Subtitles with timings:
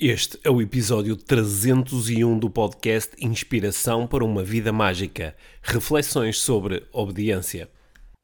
[0.00, 5.34] Este é o episódio 301 do podcast Inspiração para uma Vida Mágica.
[5.60, 7.68] Reflexões sobre obediência.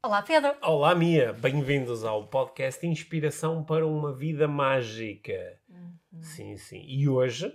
[0.01, 0.55] Olá, Pedro.
[0.61, 1.33] Olá, Mia.
[1.33, 5.59] Bem-vindos ao podcast Inspiração para uma Vida Mágica.
[5.67, 6.21] Uhum.
[6.21, 6.81] Sim, sim.
[6.87, 7.51] E hoje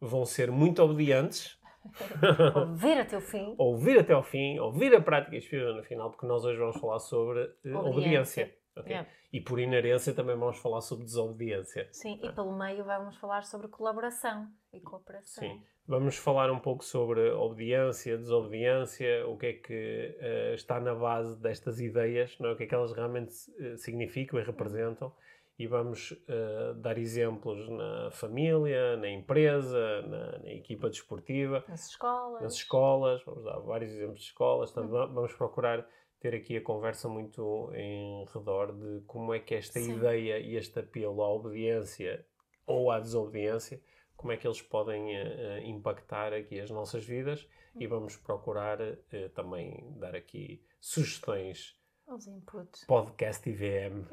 [0.00, 1.58] vão ser muito obedientes.
[2.54, 3.54] Ouvir até o fim.
[3.58, 7.00] ouvir até ao fim, ouvir a prática inspiradora no final, porque nós hoje vamos falar
[7.00, 7.90] sobre eh, obediência.
[7.90, 8.54] Obediência.
[8.80, 8.90] Ok?
[8.90, 9.08] Yeah.
[9.32, 11.88] E por inerência também vamos falar sobre desobediência.
[11.92, 15.42] Sim, e pelo meio vamos falar sobre colaboração e cooperação.
[15.42, 15.62] Sim.
[15.86, 21.36] Vamos falar um pouco sobre obediência, desobediência, o que é que eh, está na base
[21.40, 22.52] destas ideias, não é?
[22.52, 25.12] o que é que elas realmente eh, significam e representam.
[25.58, 32.42] E vamos eh, dar exemplos na família, na empresa, na, na equipa desportiva, Nas escolas.
[32.42, 33.24] nas escolas.
[33.24, 34.70] Vamos dar vários exemplos de escolas.
[34.70, 35.84] Portanto, va- vamos procurar
[36.20, 39.96] ter aqui a conversa muito em redor de como é que esta Sim.
[39.96, 42.26] ideia e este apelo à obediência
[42.66, 43.80] ou à desobediência,
[44.16, 49.28] como é que eles podem eh, impactar aqui as nossas vidas e vamos procurar eh,
[49.34, 52.84] também dar aqui sugestões Os inputs.
[52.86, 54.04] podcast IVM,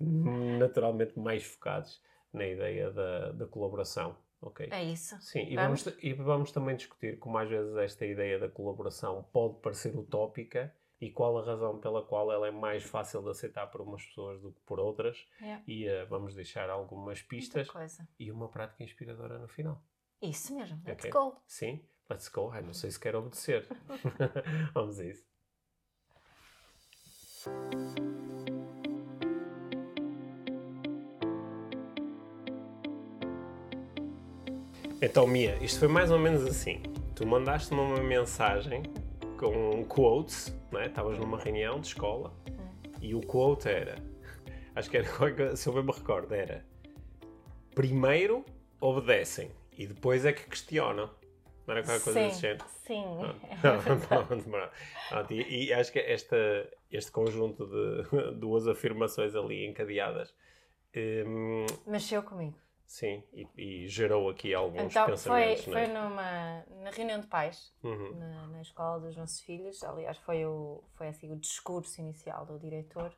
[0.58, 4.16] naturalmente mais focados na ideia da, da colaboração.
[4.40, 4.68] ok?
[4.70, 5.16] é isso.
[5.20, 5.84] Sim, e Vamos?
[5.84, 10.74] vamos, e vamos também discutir como às vezes esta ideia da colaboração pode parecer utópica
[11.00, 14.40] e qual a razão pela qual ela é mais fácil de aceitar por umas pessoas
[14.42, 15.26] do que por outras.
[15.40, 15.62] Yeah.
[15.66, 17.68] E eh, vamos deixar algumas pistas
[18.18, 19.82] e uma prática inspiradora no final.
[20.20, 20.80] Isso mesmo.
[20.86, 21.10] Let's Ok.
[21.10, 21.36] go.
[21.46, 21.82] Sim?
[22.10, 22.50] Let's go.
[22.50, 23.66] Ai, não sei se quero obedecer.
[24.74, 25.24] vamos a isso.
[35.02, 36.82] Então, Mia, isto foi mais ou menos assim.
[37.14, 38.82] Tu mandaste-me uma mensagem
[39.40, 40.86] com quotes, não é?
[40.86, 42.30] Estavas numa reunião de escola
[43.00, 43.96] e o quote era,
[44.76, 46.62] acho que era, se eu bem me recordo, era
[47.74, 48.44] primeiro
[48.78, 51.08] obedecem e depois é que questionam.
[51.66, 52.64] Não era qualquer coisa sim, desse género?
[52.68, 53.04] sim.
[55.08, 56.36] Pronto, E, e acho que esta,
[56.90, 60.34] este conjunto de duas afirmações ali encadeadas,
[61.26, 62.58] hum, Mexeu comigo.
[62.90, 65.86] Sim, e, e gerou aqui alguns Então, foi, pensamentos, foi é?
[65.86, 68.18] numa na reunião de pais, Uhum.
[68.18, 69.82] na, na escola dos nossos filhos.
[69.84, 73.12] Aliás, foi, o, foi assim, o discurso inicial do diretor.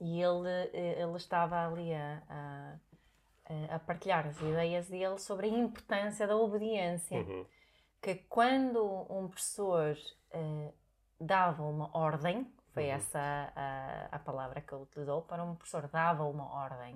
[0.00, 5.50] E ele, eh, ele estava ali a, a, a partilhar as ideias dele sobre a
[5.50, 7.18] importância da obediência.
[7.18, 7.44] Uhum.
[8.00, 9.96] Que quando um professor
[10.30, 10.72] eh,
[11.20, 12.90] dava uma ordem, foi Uhum.
[12.90, 16.94] essa a, a palavra que ele utilizou, para um professor dava uma ordem,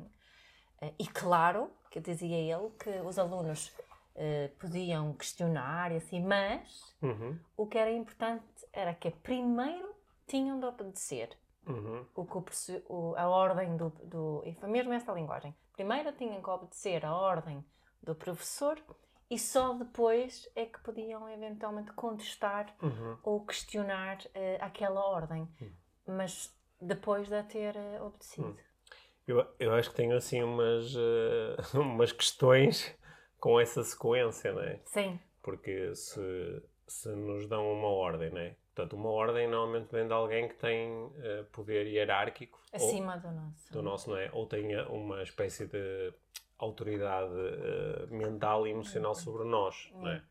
[0.99, 3.73] e claro, que dizia ele que os alunos
[4.15, 7.39] eh, podiam questionar e assim, mas Uhum.
[7.57, 9.95] o que era importante era que primeiro
[10.27, 12.05] tinham de obedecer Uhum.
[12.15, 14.43] o que o a ordem do, do.
[14.59, 15.55] Foi mesmo essa linguagem.
[15.75, 17.65] Primeiro tinham que obedecer a ordem
[18.03, 18.79] do professor
[19.31, 23.17] e só depois é que podiam eventualmente contestar Uhum.
[23.23, 25.49] ou questionar eh, aquela ordem.
[26.07, 28.59] Mas depois de a ter eh, obedecido.
[29.27, 32.95] Eu, eu acho que tenho assim umas, eh, umas questões
[33.39, 34.81] com essa sequência, não é?
[34.85, 38.55] Sim, Porque se, se nos dão uma ordem, não é?
[38.75, 42.59] Portanto, uma ordem normalmente vem de alguém que tem eh, poder hierárquico.
[42.73, 43.73] ou- acima do nosso.
[43.73, 44.31] do nosso, não é?
[44.33, 46.13] Ou tenha uma espécie de
[46.59, 50.23] autoridade eh, mental e emocional sobre nós, não é?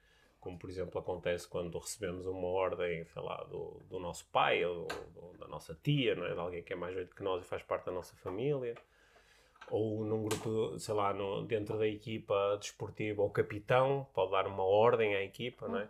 [0.42, 4.88] Como, por exemplo, acontece quando recebemos uma ordem, sei lá, do, do nosso pai ou
[5.38, 6.34] da nossa tia, não é?
[6.34, 8.76] De alguém que é mais velho que nós e faz parte da nossa família.
[9.70, 14.64] Ou num grupo, sei lá, no, dentro da equipa desportiva, o capitão pode dar uma
[14.64, 15.88] ordem à equipa, não é?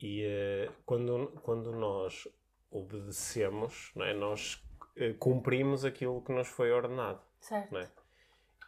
[0.00, 2.28] E eh, quando, quando nós
[2.70, 4.12] obedecemos, não é?
[4.12, 4.62] Nós
[4.96, 7.72] eh, cumprimos aquilo que nos foi ordenado, Certo.
[7.72, 7.88] não é?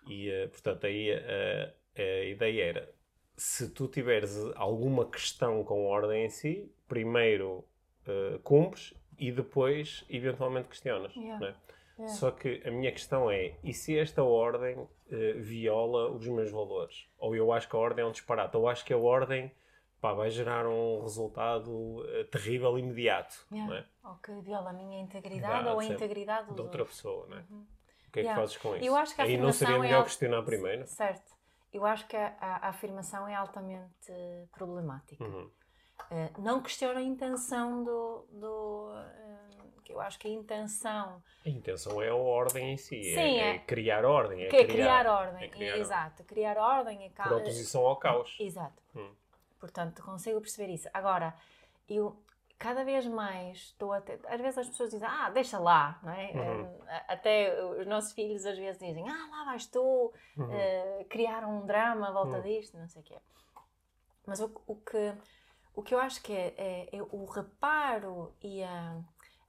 [0.09, 2.95] E, eh, portanto, aí a ideia era,
[3.37, 7.65] se tu tiveres alguma questão com a ordem em si, primeiro
[8.07, 11.39] eh, cumpres e depois, eventualmente, questionas, Yeah.
[11.41, 11.55] não é?
[11.97, 12.15] Yeah.
[12.17, 17.09] Só que a minha questão é, e se esta ordem eh, viola os meus valores?
[17.19, 19.51] Ou eu acho que a ordem é um disparate, ou acho que a ordem
[20.01, 23.79] pá, vai gerar um resultado eh, terrível imediato, Yeah.
[23.79, 23.85] é?
[24.09, 27.41] Ou que viola a minha integridade ou a integridade De outra pessoa, não é?
[28.09, 28.85] O que é que fazes com isso?
[28.85, 30.87] Eu acho que a Aí não seria é melhor al- questionar primeiro?
[30.87, 31.34] Certo.
[31.75, 34.13] Eu acho que a, a- a afirmação é altamente
[34.53, 35.23] problemática.
[35.25, 35.51] Uhum.
[36.11, 38.27] Eh, não questiono a intenção do.
[38.31, 38.93] do
[39.85, 41.23] que eu acho que a intenção.
[41.45, 44.57] A intenção é a ordem em si, é- Sim, é, é- criar ordem, é que
[44.57, 45.45] é criar ordem.
[45.45, 46.25] é criar Exato.
[46.25, 48.35] Criar ordem é ca- Por oposição ao caos.
[48.41, 48.83] Exato.
[48.97, 49.13] Hum.
[49.61, 50.89] Portanto, consigo perceber isso.
[50.95, 51.35] Agora,
[51.89, 52.17] eu,
[52.59, 56.13] cada vez mais estou a ter, às vezes as pessoas dizem, ah, deixa lá, não
[56.13, 56.31] é?
[56.33, 56.79] Uhum.
[57.09, 60.45] Até os nossos filhos às vezes dizem, ah, lá vais tu Uhum.
[60.47, 62.43] uh, criar um drama à volta Uhum.
[62.43, 63.19] disto, não sei o quê.
[64.27, 65.13] Mas o, o que,
[65.75, 68.99] o que eu acho que é, é- é o reparo e a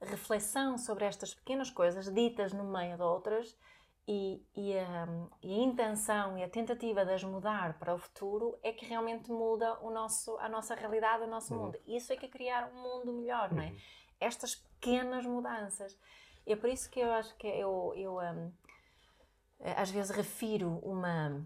[0.02, 3.56] reflexão sobre estas pequenas coisas ditas no meio de outras
[4.08, 5.08] e, e, a,
[5.42, 9.30] e a intenção e a tentativa de as mudar para o futuro é que realmente
[9.30, 11.62] muda o nosso, a nossa realidade, o nosso Uhum.
[11.66, 11.78] mundo.
[11.86, 13.66] Isso é que é criar um mundo melhor, não é?
[13.68, 13.76] Uhum.
[14.20, 15.98] Estas pequenas mudanças.
[16.46, 21.44] E é por isso que eu acho que eu, eu eh, às vezes refiro uma,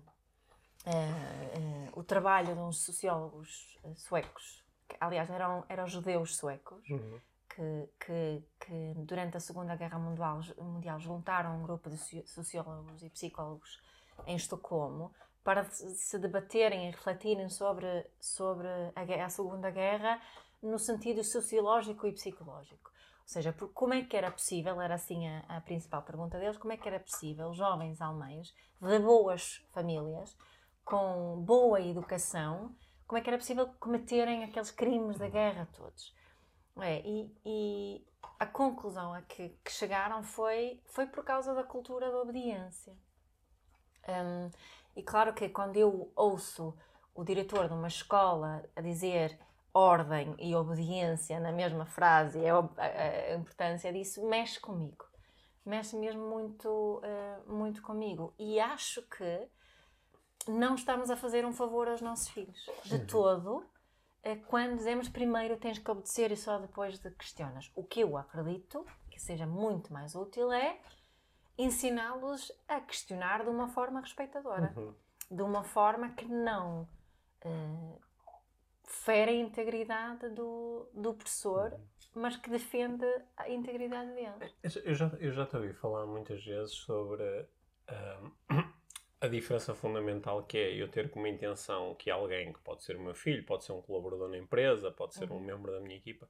[0.85, 6.87] eh, eh, o trabalho de uns sociólogos eh, suecos, que, aliás eram, eram judeus suecos,
[6.91, 7.21] Uhum.
[7.61, 13.03] Que, que, que durante a Segunda Guerra Mundial, mundial juntaram um grupo de soci- sociólogos
[13.03, 13.79] e psicólogos
[14.27, 15.13] em Estocolmo
[15.45, 20.21] para se debaterem e refletirem sobre, sobre a, a Segunda Guerra
[20.63, 22.91] no sentido sociológico e psicológico.
[23.23, 26.59] Ou seja, por, como é que era possível, era assim a, a principal pergunta deles,
[26.59, 30.37] como é que era possível jovens alemães de boas famílias,
[30.85, 32.75] com boa educação,
[33.07, 36.15] como é que era possível cometerem aqueles crimes da guerra todos?
[36.79, 38.07] É, e, e
[38.39, 42.97] a conclusão a que, que chegaram foi, foi por causa da cultura da obediência.
[44.09, 44.51] Hum,
[44.97, 46.75] e claro que quando eu ouço
[47.15, 49.39] o diretor de uma escola a dizer
[49.73, 55.05] ordem e obediência na mesma frase, é a, importância disso mexe comigo.
[55.65, 58.35] Mexe mesmo muito, eh, muito comigo.
[58.39, 59.49] E acho que
[60.49, 62.69] não estamos a fazer um favor aos nossos filhos.
[62.85, 63.65] De todo,
[64.47, 67.71] quando dizemos primeiro tens que obedecer e só depois de questionas.
[67.75, 70.79] O que eu acredito que seja muito mais útil é
[71.59, 74.95] ensiná-los a questionar de uma forma respeitadora Uhum.
[75.31, 76.89] de uma forma que não
[77.43, 77.99] eh,
[78.85, 81.79] fere a integridade do, do professor,
[82.15, 83.07] mas que defende
[83.37, 84.53] a integridade dele.
[84.85, 87.47] Eu já, eu já te ouvi falar muitas vezes sobre
[87.89, 88.31] ahm,
[89.21, 93.01] a diferença fundamental que é eu ter como intenção que alguém, que pode ser o
[93.01, 95.41] meu filho, pode ser um colaborador na empresa, pode ser um Uhum.
[95.41, 96.29] membro da minha equipa,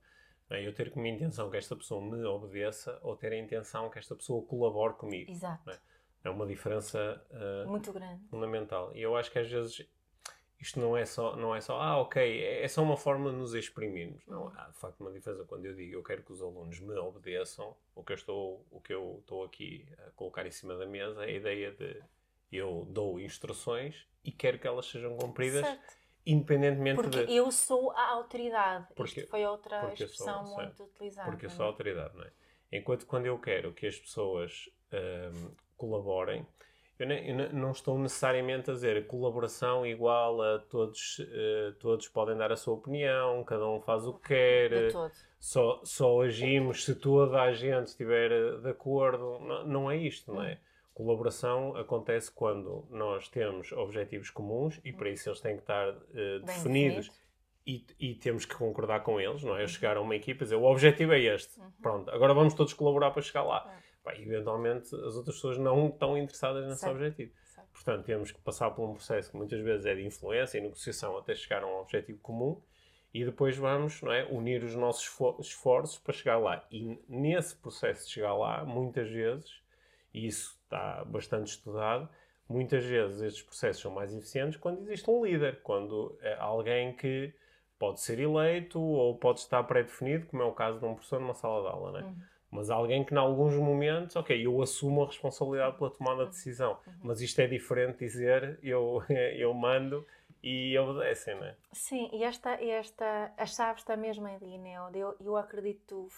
[0.51, 0.67] é?
[0.67, 4.17] eu ter como intenção que esta pessoa me obedeça ou ter a intenção que esta
[4.17, 5.31] pessoa colabore comigo.
[5.31, 5.71] Exato.
[5.71, 5.79] É.
[6.23, 8.23] É uma diferença ah, Muito grande.
[8.29, 8.95] fundamental.
[8.95, 9.87] E eu acho que às vezes
[10.61, 13.37] isto não é só, não é só, ah, ok, é é só uma forma de
[13.37, 14.27] nos exprimirmos.
[14.27, 16.93] Não, há de facto uma diferença quando eu digo eu quero que os alunos me
[16.99, 20.85] obedeçam, o que eu estou, o que eu estou aqui a colocar em cima da
[20.85, 22.03] mesa é a ideia de
[22.52, 25.97] eu dou instruções e quero que elas sejam cumpridas Certo.
[26.26, 28.87] independentemente Porque de eu sou a autoridade.
[28.94, 30.61] Porque- Isto foi outra eu sou, expressão certo.
[30.61, 31.31] muito utilizada.
[31.31, 31.70] porque eu não sou a é?
[31.70, 32.31] autoridade, não é?
[32.73, 36.47] Enquanto quando eu quero que as pessoas ahm, colaborem,
[36.99, 42.37] eu, ne- eu não estou necessariamente a dizer colaboração igual a todos, eh, todos podem
[42.37, 44.93] dar a sua opinião, cada um faz o que quer,
[45.41, 49.38] só, só agimos se toda a gente estiver eh, de acordo.
[49.41, 50.61] Não, não é isto, não é?
[51.05, 56.41] Colaboração acontece quando nós temos objetivos comuns e para isso eles têm que estar Bem
[56.44, 57.11] definidos definido.
[57.67, 59.62] e, e temos que concordar com eles, não é?
[59.62, 61.70] Eu chegar a uma equipa e dizer o objetivo é este, Uhum.
[61.82, 63.61] pronto, agora vamos todos colaborar para chegar lá.
[64.05, 66.93] Pá, e eventualmente as outras pessoas não estão interessadas nesse Certo.
[66.93, 67.32] objetivo.
[67.44, 67.69] Certo.
[67.73, 71.17] Portanto, temos que passar por um processo que muitas vezes é de influência e negociação
[71.19, 72.61] até chegar a um objetivo comum
[73.12, 76.64] e depois vamos não é, unir os nossos esfo- esforços para chegar lá.
[76.70, 79.61] E nesse processo de chegar lá, muitas vezes,
[80.12, 82.09] e isso está bastante estudado,
[82.49, 87.32] muitas vezes estes processos são mais eficientes quando existe um líder, quando é alguém que
[87.79, 91.34] pode ser eleito ou pode estar pré-definido, como é o caso de um professor numa
[91.34, 92.03] sala de aula, não é?
[92.03, 92.17] Uhum.
[92.51, 96.73] Mas alguém que, em alguns momentos, ok, eu assumo a responsabilidade pela tomada de decisão.
[96.84, 96.93] Uhum.
[97.05, 100.05] Mas isto é diferente de dizer eu, eu mando
[100.43, 101.56] e obedecem, não é?
[101.73, 104.81] Sim, e esta, esta a chave está mesmo né?
[104.82, 106.08] onde Eu, eu acredito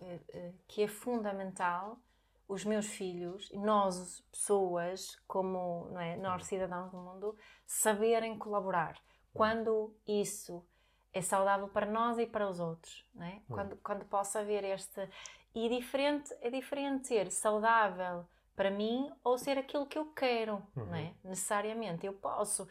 [0.00, 1.98] eh, eh, que é fundamental
[2.48, 7.36] os meus filhos, nós, pessoas, como não é, nós, cidadãos do mundo,
[7.66, 8.96] saberem colaborar.
[9.32, 10.64] Quando isso
[11.12, 13.42] é saudável para nós e para os outros, não é?
[13.48, 15.08] Quando, quando possa haver este...
[15.54, 20.94] E diferente, é diferente ser saudável para mim ou ser aquilo que eu quero, não
[20.94, 21.14] é?
[21.22, 22.04] Necessariamente.
[22.04, 22.68] Eu posso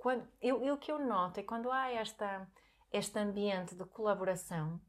[0.00, 2.48] quando, eu, eu, o que eu noto é quando há esta,
[2.90, 4.80] este ambiente de colaboração,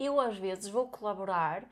[0.00, 1.64] eu às vezes vou colaborar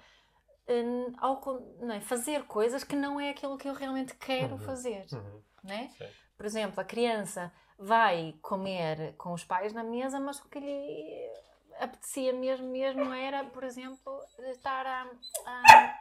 [1.19, 4.59] ao con- não é, fazer coisas que não é aquilo que eu realmente quero Uhum.
[4.61, 5.07] fazer.
[5.13, 5.43] Uhum.
[5.65, 5.89] Não é?
[5.89, 6.07] Sim.
[6.37, 11.31] Por exemplo, a criança vai comer com os pais na mesa, mas o que lhe
[11.79, 15.11] apetecia mesmo, mesmo era, por exemplo, estar a.
[15.47, 15.97] a-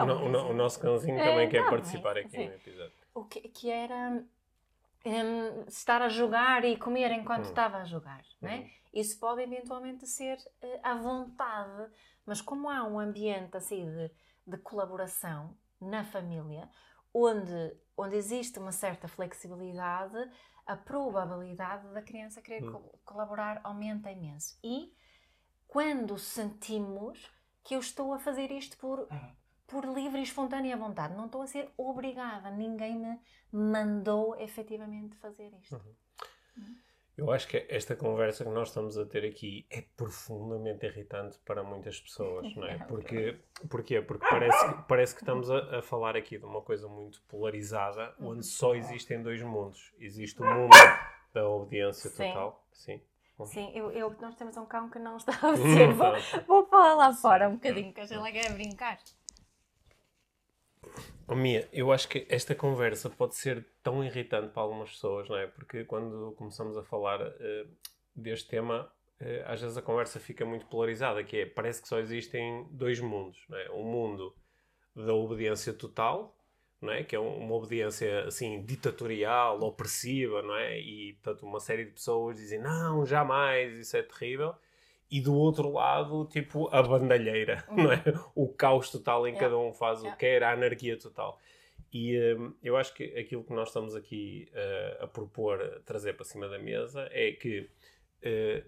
[0.00, 2.46] O, no- o no- o nosso cãozinho É, também quer bem, participar aqui sim.
[2.46, 2.92] no episódio.
[3.14, 4.22] o que, que era
[5.06, 7.48] um, estar a jogar e comer enquanto Hum.
[7.48, 8.56] estava a jogar, é?
[8.58, 8.70] Uhum.
[8.92, 11.92] Isso pode eventualmente ser eh, à vontade,
[12.24, 14.10] mas como há um ambiente assim de,
[14.46, 16.68] de colaboração na família,
[17.14, 20.16] onde, onde existe uma certa flexibilidade,
[20.66, 22.72] a probabilidade da criança querer Hum.
[22.72, 24.58] co- colaborar aumenta imenso.
[24.64, 24.92] E
[25.68, 27.30] quando sentimos
[27.62, 29.06] que eu estou a fazer isto por,
[29.66, 33.18] por livre e espontânea vontade, não estou a ser obrigada, ninguém me
[33.52, 35.80] mandou efetivamente fazer isto.
[37.16, 41.62] Eu acho que esta conversa que nós estamos a ter aqui é profundamente irritante para
[41.64, 42.76] muitas pessoas, não é?
[42.86, 43.38] Porque,
[43.70, 44.02] porquê?
[44.02, 48.14] Porque parece, que- parece que estamos a, a falar aqui de uma coisa muito polarizada,
[48.20, 49.94] onde só existem dois mundos.
[49.98, 50.76] Existe o mundo
[51.32, 52.28] da obediência Sim.
[52.28, 53.00] total, sim.
[53.46, 55.92] Sim, eu, eu- nós temos um cão que não está a obedecer.
[55.94, 56.12] Vou,
[56.46, 58.98] vou falar lá fora um bocadinho, que ela quer brincar.
[61.28, 65.36] Oh, Mia, eu acho que esta conversa pode ser tão irritante para algumas pessoas, não
[65.36, 65.46] é?
[65.46, 67.66] Porque quando começamos a falar eh,
[68.14, 68.90] deste tema,
[69.20, 73.00] eh, às vezes a conversa fica muito polarizada, que é, parece que só existem dois
[73.00, 73.70] mundos, não é?
[73.70, 74.34] O mundo
[74.94, 76.36] da obediência total,
[76.80, 77.04] não é?
[77.04, 80.78] Que é um- uma obediência, assim, ditatorial, opressiva, não é?
[80.80, 84.54] E, portanto, uma série de pessoas dizem, não, jamais, isso é terrível.
[85.10, 88.02] E do outro lado, tipo, a bandalheira, não é?
[88.34, 89.56] O caos total em que Yeah.
[89.56, 90.16] cada um faz o Yeah.
[90.18, 91.38] que quer, a anarquia total.
[91.92, 96.14] E hum, eu acho que aquilo que nós estamos aqui eh, a propor, a trazer
[96.14, 97.70] para cima da mesa, é que.
[98.22, 98.64] eh,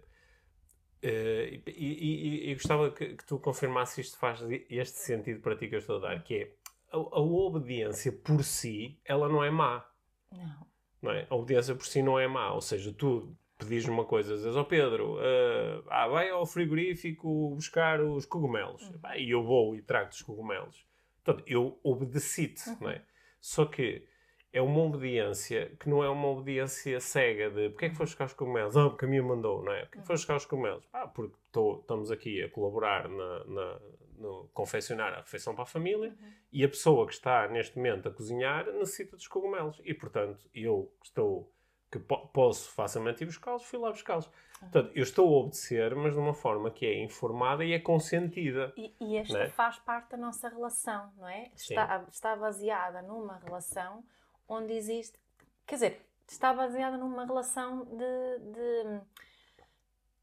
[1.03, 5.57] e, e- e- e gostava que, que tu confirmasses se isto faz este sentido para
[5.57, 6.53] ti que eu estou a dar, que é
[6.93, 9.85] a, a obediência por si, ela não é má.
[10.33, 10.67] Não.
[11.03, 11.27] Não é?
[11.31, 12.53] A obediência por si não é má.
[12.53, 18.01] Ou seja, tu pedis uma coisa, dizes ao Pedro, eh, ah, vai ao frigorífico buscar
[18.01, 18.83] os cogumelos.
[18.89, 19.15] Uhum.
[19.17, 20.87] E eu vou e trago-te os cogumelos.
[21.25, 22.77] Portanto, eu obedeci-te, Uhum.
[22.83, 23.03] não é?
[23.41, 24.07] Só que
[24.53, 28.25] é uma obediência que não é uma obediência cega de porque é que foste buscar
[28.27, 28.77] os cogumelos?
[28.77, 29.83] Ah, porque a minha mandou, não é?
[29.85, 30.89] Porque é que foste buscar os cogumelos?
[30.93, 33.81] Ah, porque tô- estamos aqui a colaborar na, na-
[34.19, 36.17] no confeccionar a refeição para a família
[36.51, 39.81] e a pessoa que está neste momento a cozinhar necessita dos cogumelos.
[39.85, 41.53] E, portanto, eu estou,
[41.91, 44.31] que po- posso facilmente ir buscá-los, fui lá buscá-los.
[44.61, 48.73] Portanto, eu estou a obedecer, mas de uma forma que é informada e é consentida.
[48.77, 49.49] E, e esta é?
[49.49, 51.51] faz parte da nossa relação, não é?
[51.55, 54.05] Está, está baseada numa relação
[54.49, 55.19] onde existe.
[55.65, 59.01] Quer dizer, está baseada numa relação de, de,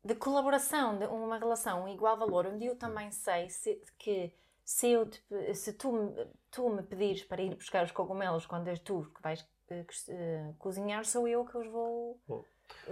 [0.03, 5.09] de colaboração, de uma relação igual valor, onde eu também sei se, que se, eu
[5.09, 6.13] te se tu,
[6.51, 11.05] tu me pedires para ir buscar os cogumelos quando és tu que vais eh, cozinhar,
[11.05, 12.19] sou eu que os vou.
[12.27, 12.43] Bom.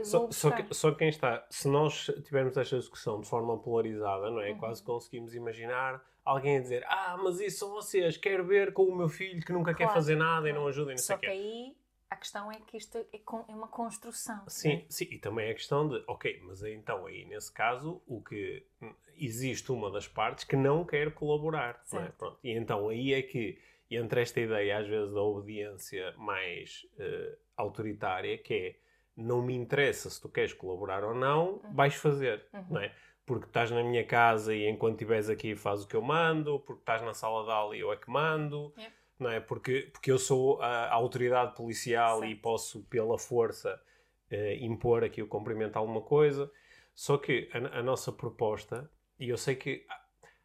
[0.03, 4.39] Só, só, que, só quem está, se nós tivermos esta discussão de forma polarizada, não
[4.39, 4.51] é?
[4.51, 4.57] Uhum.
[4.57, 8.95] Quase conseguimos imaginar alguém a dizer: Ah, mas isso são vocês, quero ver com o
[8.95, 11.17] meu filho que nunca quer Claro, fazer nada e não ajuda e não sei Só
[11.17, 11.75] o que aí
[12.09, 14.43] a questão é que isto é, é uma construção.
[14.47, 14.85] Sim, né?
[14.87, 18.65] sim, e também é a questão de, ok, mas então aí nesse caso o que
[19.15, 22.03] existe uma das partes que não quer colaborar, não é?
[22.03, 22.17] Certo.
[22.17, 22.39] Pronto.
[22.43, 23.57] E então aí é que
[23.95, 28.75] entre esta ideia às vezes da obediência mais eh, autoritária, que é
[29.15, 31.73] não me interessa se tu queres colaborar ou não, Uhum.
[31.73, 32.65] vais fazer, Uhum.
[32.71, 32.91] não é?
[33.25, 36.81] Porque estás na minha casa e enquanto estiveres aqui faz o que eu mando, porque
[36.81, 38.95] estás na sala de aula e eu é que mando, Yeah.
[39.19, 39.39] não é?
[39.39, 42.41] Porque, porque eu sou a, a autoridade policial e Certo.
[42.41, 43.79] posso, pela força,
[44.29, 46.51] eh, impor aqui o cumprimento a alguma coisa.
[46.95, 49.85] Só que a, a nossa proposta, e eu sei que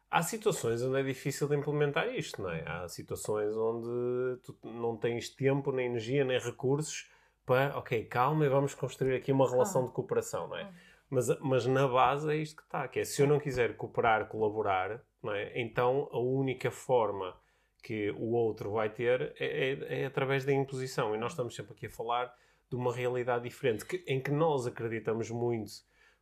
[0.09, 2.63] há, situações onde é difícil de implementar isto, não é?
[2.67, 7.09] Há situações onde tu não tens tempo, nem energia, nem recursos
[7.45, 9.87] para, ok, calma e vamos construir aqui uma relação Ah.
[9.87, 10.63] de cooperação, não é?
[10.63, 10.69] Uhum.
[11.09, 14.27] Mas, mas na base é isto que está, que é se eu não quiser cooperar,
[14.27, 15.59] colaborar, não é?
[15.59, 17.35] então a única forma
[17.83, 21.15] que o outro vai ter é, é- é através da imposição.
[21.15, 22.31] E nós estamos sempre aqui a falar
[22.69, 25.71] de uma realidade diferente, que- em que nós acreditamos muito,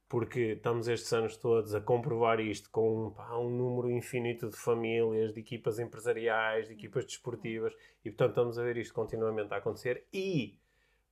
[0.10, 5.34] porque estamos estes anos todos a comprovar isto com pá, um número infinito de famílias,
[5.34, 7.74] de equipas empresariais, de equipas desportivas,
[8.06, 10.58] e portanto estamos a ver isto continuamente a acontecer e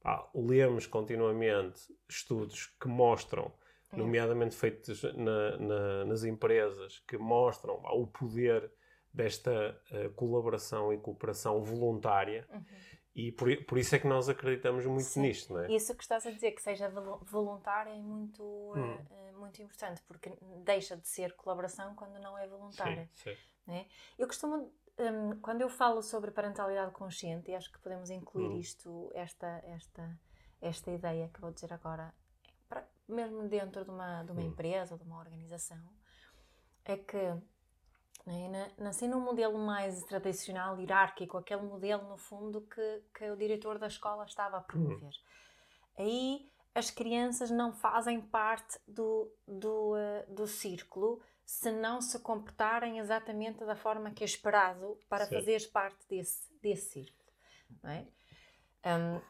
[0.01, 3.51] pá, lemos continuamente estudos que mostram
[3.91, 3.97] É.
[3.97, 8.71] nomeadamente feitos na- na- nas empresas, que mostram pá, o poder
[9.13, 12.63] desta eh, colaboração e cooperação voluntária Uhum.
[13.15, 15.21] E por, por isso é que nós acreditamos muito Sim.
[15.21, 15.71] nisto, não é?
[15.71, 18.97] Isso que estás a dizer, que seja volu- voluntário, é muito, Hum.
[19.09, 23.09] eh, eh, muito importante, porque deixa de ser colaboração quando não é voluntária.
[23.13, 23.37] Sim, sim.
[23.65, 23.87] né?
[24.17, 28.59] Eu costumo, hum, quando eu falo sobre parentalidade consciente, e acho que podemos incluir Hum.
[28.59, 30.19] isto, esta, esta,
[30.61, 32.13] esta ideia que vou dizer agora,
[32.67, 34.47] para- mesmo dentro de uma, de uma Hum.
[34.47, 35.81] empresa ou de uma organização,
[36.83, 37.17] é que
[38.25, 38.71] Né?
[38.79, 43.87] Nasci num modelo mais tradicional, hierárquico, aquele modelo, no fundo, que, que o diretor da
[43.87, 45.03] escola estava a promover.
[45.03, 45.11] Uhum.
[45.99, 52.97] Aí as crianças não fazem parte do, do, uh, do círculo se não se comportarem
[52.97, 57.31] exatamente da forma que é esperado para fazeres parte desse, desse círculo.
[57.83, 58.07] Não é?
[58.85, 59.21] Um,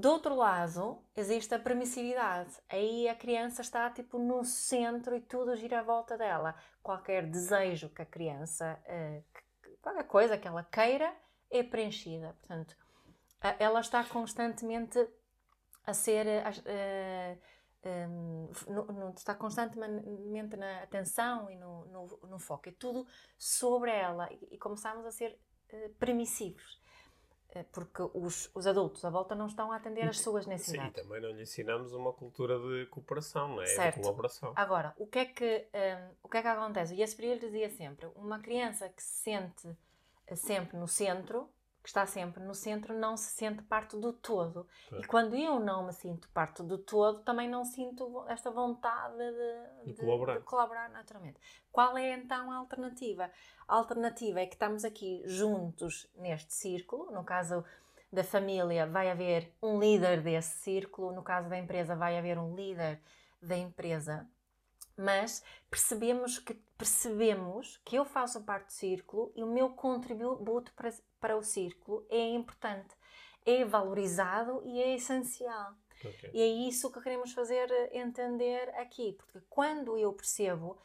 [0.00, 2.50] do outro lado, existe a permissividade.
[2.68, 6.54] Aí a criança está tipo no centro e tudo gira à volta dela.
[6.82, 9.24] Qualquer desejo que a criança, uh,
[9.80, 11.14] qualquer coisa que ela queira,
[11.50, 12.34] é preenchida.
[12.40, 12.76] Portanto,
[13.58, 14.98] ela está constantemente
[15.84, 16.26] a ser.
[17.82, 22.68] Um, no, no, está constantemente na atenção e no, no, no, foco.
[22.68, 23.06] É tudo
[23.38, 25.38] sobre ela e, começamos a ser
[25.98, 26.78] permissivos.
[27.52, 30.94] Eh, porque os, os adultos à volta não estão a atender às suas necessidades.
[30.94, 33.66] Sim, e também não lhe ensinamos uma cultura de cooperação, não é?
[33.66, 33.96] Certo.
[33.96, 34.52] De colaboração.
[34.54, 36.94] Agora, o que é que, um, o que, é que acontece?
[36.94, 39.68] O Yasperil dizia sempre, uma criança que se sente
[40.26, 41.48] eh, sempre no centro,
[41.82, 44.66] que está sempre no centro, não se sente parte do todo.
[44.92, 49.84] E quando eu não me sinto parte do todo, também não sinto esta vontade de,
[49.84, 50.38] de, de, colaborar.
[50.38, 51.40] de colaborar naturalmente.
[51.72, 53.30] Qual é então a alternativa?
[53.66, 57.64] A alternativa é que estamos aqui juntos neste círculo, no caso
[58.12, 62.54] da família vai haver um líder desse círculo, no caso da empresa vai haver um
[62.54, 63.00] líder
[63.40, 64.28] da empresa
[65.00, 70.92] mas percebemos que, percebemos que eu faço parte do círculo e o meu contributo para,
[71.20, 72.94] para o círculo é importante,
[73.44, 75.74] é valorizado e é essencial.
[75.98, 76.30] Okay.
[76.32, 80.78] E é isso que queremos fazer entender aqui, porque quando eu percebo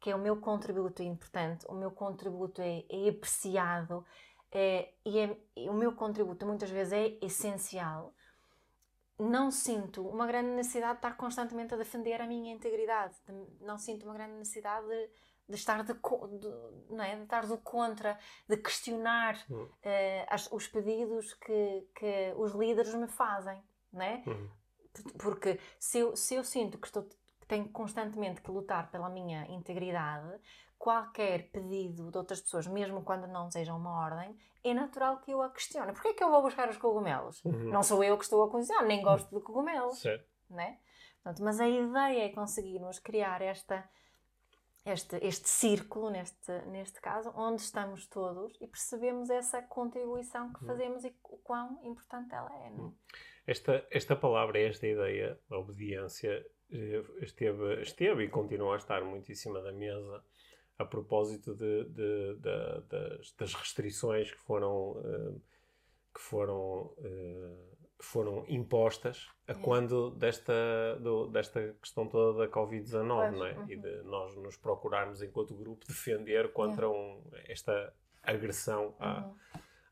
[0.00, 4.04] que é o meu contributo é importante, o meu contributo é, é apreciado
[4.50, 8.12] é, e, é, e o meu contributo muitas vezes é essencial,
[9.18, 13.14] não sinto uma grande necessidade de estar constantemente a defender a minha integridade.
[13.60, 15.08] não sinto uma grande necessidade de,
[15.48, 16.48] de estar de, de,
[16.90, 17.16] não é?
[17.16, 18.18] de estar do contra,
[18.48, 19.64] de questionar uhum.
[19.64, 23.62] uh, as, os pedidos que, que os líderes me fazem.
[23.92, 24.22] Não é?
[24.26, 24.48] Uhum.
[25.18, 27.06] Porque se eu, se eu sinto que estou
[27.52, 30.40] tenho constantemente que lutar pela minha integridade,
[30.78, 34.34] qualquer pedido de outras pessoas, mesmo quando não seja uma ordem,
[34.64, 35.92] é natural que eu a questione.
[35.92, 37.44] Porquê é que eu vou buscar os cogumelos?
[37.44, 37.70] Uhum.
[37.70, 40.00] Não sou eu que estou a cozinhar, nem gosto de cogumelos.
[40.00, 40.26] Certo.
[40.48, 40.78] Né?
[41.22, 43.88] Portanto, mas a ideia é conseguirmos criar esta,
[44.84, 50.66] este, este círculo, neste, neste caso, onde estamos todos e percebemos essa contribuição que uhum.
[50.66, 52.70] fazemos e o quão importante ela é.
[52.70, 52.84] Não?
[52.84, 52.94] Uhum.
[53.46, 59.30] Esta, esta palavra, esta ideia, a obediência, eh, esteve, esteve e continua a estar muito
[59.30, 60.24] em cima da mesa
[60.78, 65.42] a propósito de, de, de, das, das, restrições que foram, uh,
[66.14, 69.54] que foram, uh, foram impostas a é.
[69.54, 70.52] quando desta,
[71.00, 73.52] do, desta questão toda da Covid-19, não é?
[73.52, 73.70] Uhum.
[73.70, 76.88] E de nós nos procurarmos, enquanto grupo, defender contra é.
[76.88, 79.34] um, esta agressão à, uhum.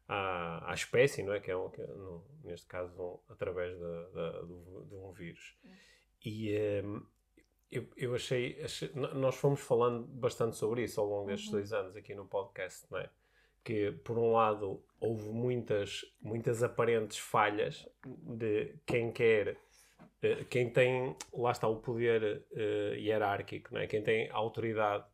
[0.08, 1.40] à, à, espécie, não é?
[1.40, 5.56] Que é, um, que é no, neste caso, um, através de, um vírus.
[5.64, 5.70] Uhum.
[6.24, 7.02] E, um, eh,
[7.70, 11.58] eu, eu achei, achei, Nós fomos falando bastante sobre isso ao longo destes uhum.
[11.58, 13.08] dois anos aqui no podcast, não é?
[13.62, 19.56] Que, por um lado, houve muitas, muitas aparentes falhas de quem quer.
[20.22, 23.86] Eh, quem tem, lá está, o poder uh, hierárquico, não é?
[23.86, 25.04] quem tem autoridade,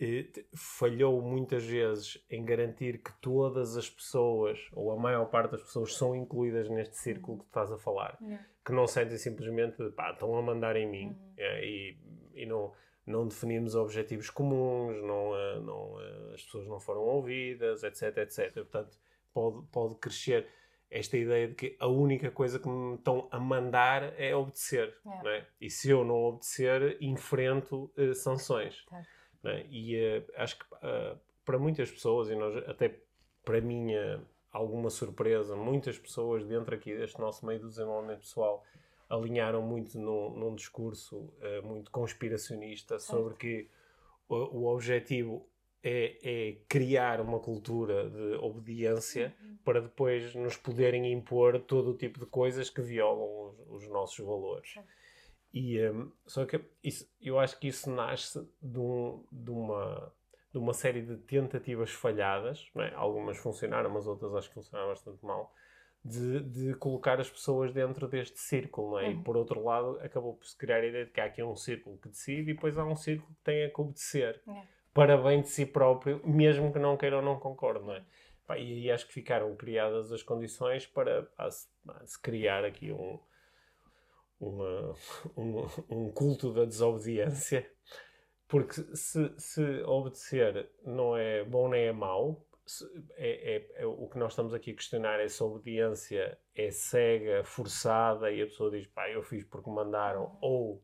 [0.00, 5.62] uh, falhou muitas vezes em garantir que todas as pessoas, ou a maior parte das
[5.62, 8.16] pessoas, são incluídas neste círculo que tu estás a falar.
[8.22, 11.32] Yeah que não sentem simplesmente, pá, estão a mandar em mim uhum.
[11.38, 11.96] é, e,
[12.34, 12.70] e não,
[13.06, 15.96] não definimos objetivos comuns, não, não,
[16.34, 18.52] as pessoas não foram ouvidas, etc, etc.
[18.52, 18.98] Portanto,
[19.32, 20.46] pode, pode crescer
[20.90, 24.96] esta ideia de que a única coisa que me estão a mandar é obedecer.
[25.26, 25.44] É.
[25.60, 28.84] E se eu não obedecer, enfrento uh, sanções.
[28.86, 29.02] Tá.
[29.44, 29.66] É?
[29.70, 30.64] E acho que
[31.44, 33.00] para muitas pessoas, e nós, até
[33.44, 33.92] para mim
[34.52, 35.56] alguma surpresa.
[35.56, 38.64] Muitas pessoas dentro aqui deste nosso meio do desenvolvimento pessoal
[39.08, 43.70] alinharam muito num, num discurso uh, muito conspiracionista sobre que
[44.28, 45.48] o, o objetivo
[45.82, 49.58] é, é, criar uma cultura de obediência uhum.
[49.64, 54.24] para depois nos poderem impor todo o tipo de coisas que violam os, os nossos
[54.24, 54.76] valores.
[54.76, 54.84] Uhum.
[55.54, 60.12] E, um, só que isso, eu acho que isso nasce de, um, de uma
[60.50, 62.94] de uma série de tentativas falhadas, é?
[62.94, 65.52] algumas funcionaram, mas outras acho que funcionaram bastante mal,
[66.04, 68.98] de, de colocar as pessoas dentro deste círculo.
[68.98, 69.08] É?
[69.08, 69.20] Uhum.
[69.20, 71.56] E por outro lado, acabou por se criar a ideia de que há aqui um
[71.56, 74.62] círculo que decide e depois há um círculo que tem a que obedecer uhum.
[74.98, 77.86] Para bem de si próprio, mesmo que não queira ou não concorde.
[77.86, 78.04] Não é?
[78.44, 81.68] Pá, e aí acho que ficaram criadas as condições para se,
[82.04, 83.20] se, criar aqui um,
[84.40, 84.94] uma,
[85.38, 87.70] um, um culto da desobediência
[88.48, 92.44] Porque se, se obedecer não é bom nem é mau,
[93.16, 96.72] é, é, é, o que nós estamos aqui a questionar é se a obediência é
[96.72, 100.82] cega, forçada e a pessoa diz, pá, eu fiz porque mandaram, ou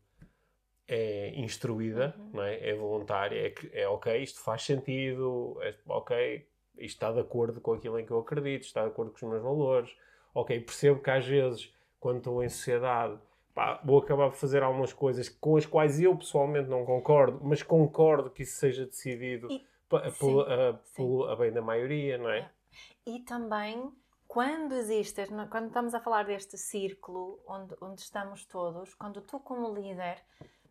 [0.87, 2.31] é instruída, uhum.
[2.35, 2.69] não é?
[2.69, 7.61] é voluntária, é, que, é ok, isto faz sentido, é ok, isto está de acordo
[7.61, 9.97] com aquilo em que eu acredito, está de acordo com os meus valores,
[10.35, 13.19] ok, percebo que às vezes, quando estou em sociedade,
[13.55, 17.63] pá, vou acabar por fazer algumas coisas com as quais eu pessoalmente não concordo, mas
[17.63, 19.59] concordo que isso seja decidido e,
[20.13, 21.25] sim, a, sim.
[21.31, 22.41] a bem da maioria, não é?
[22.41, 22.51] é?
[23.07, 23.91] E também
[24.27, 29.73] quando existes, quando estamos a falar deste círculo onde, onde estamos todos, quando tu como
[29.73, 30.21] líder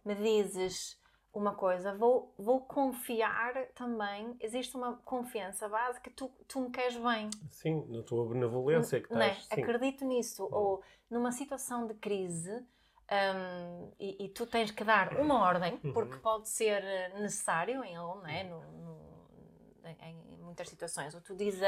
[0.05, 1.01] me dizes
[1.33, 7.29] uma coisa, vou, vou confiar também, existe uma confiança básica, tu, tu me queres bem.
[7.49, 9.31] Sim, na tua benevolência que é?
[9.31, 9.49] estás.
[9.49, 9.63] Né?
[9.63, 10.45] Acredito nisso.
[10.45, 10.49] Hum.
[10.51, 12.63] Ou numa situação de crise
[13.11, 15.93] um, e, e, tu tens que dar uma ordem, uhum.
[15.93, 16.83] porque pode ser
[17.15, 18.43] necessário em algum, né?
[18.43, 21.15] no, no, em, muitas situações.
[21.15, 21.63] Ou tu dizes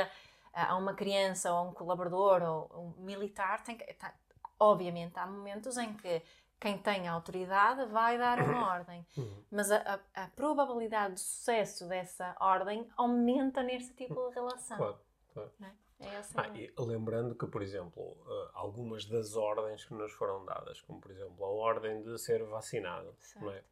[0.54, 4.14] a, a uma criança ou a um colaborador ou um militar, tem que, tá,
[4.60, 6.22] obviamente há momentos em que
[6.60, 9.06] quem tem a autoridade vai dar uma ordem.
[9.18, 9.44] Uhum.
[9.52, 14.78] Mas a, a, a, probabilidade de sucesso dessa ordem aumenta neste tipo de relação.
[14.78, 15.00] Claro,
[15.34, 15.52] claro.
[15.62, 15.86] É?
[15.98, 20.82] É assim, ah, lembrando que, por exemplo, uh, algumas das ordens que nos foram dadas,
[20.82, 23.16] como por exemplo a ordem de ser vacinado,
[23.54, 23.64] é?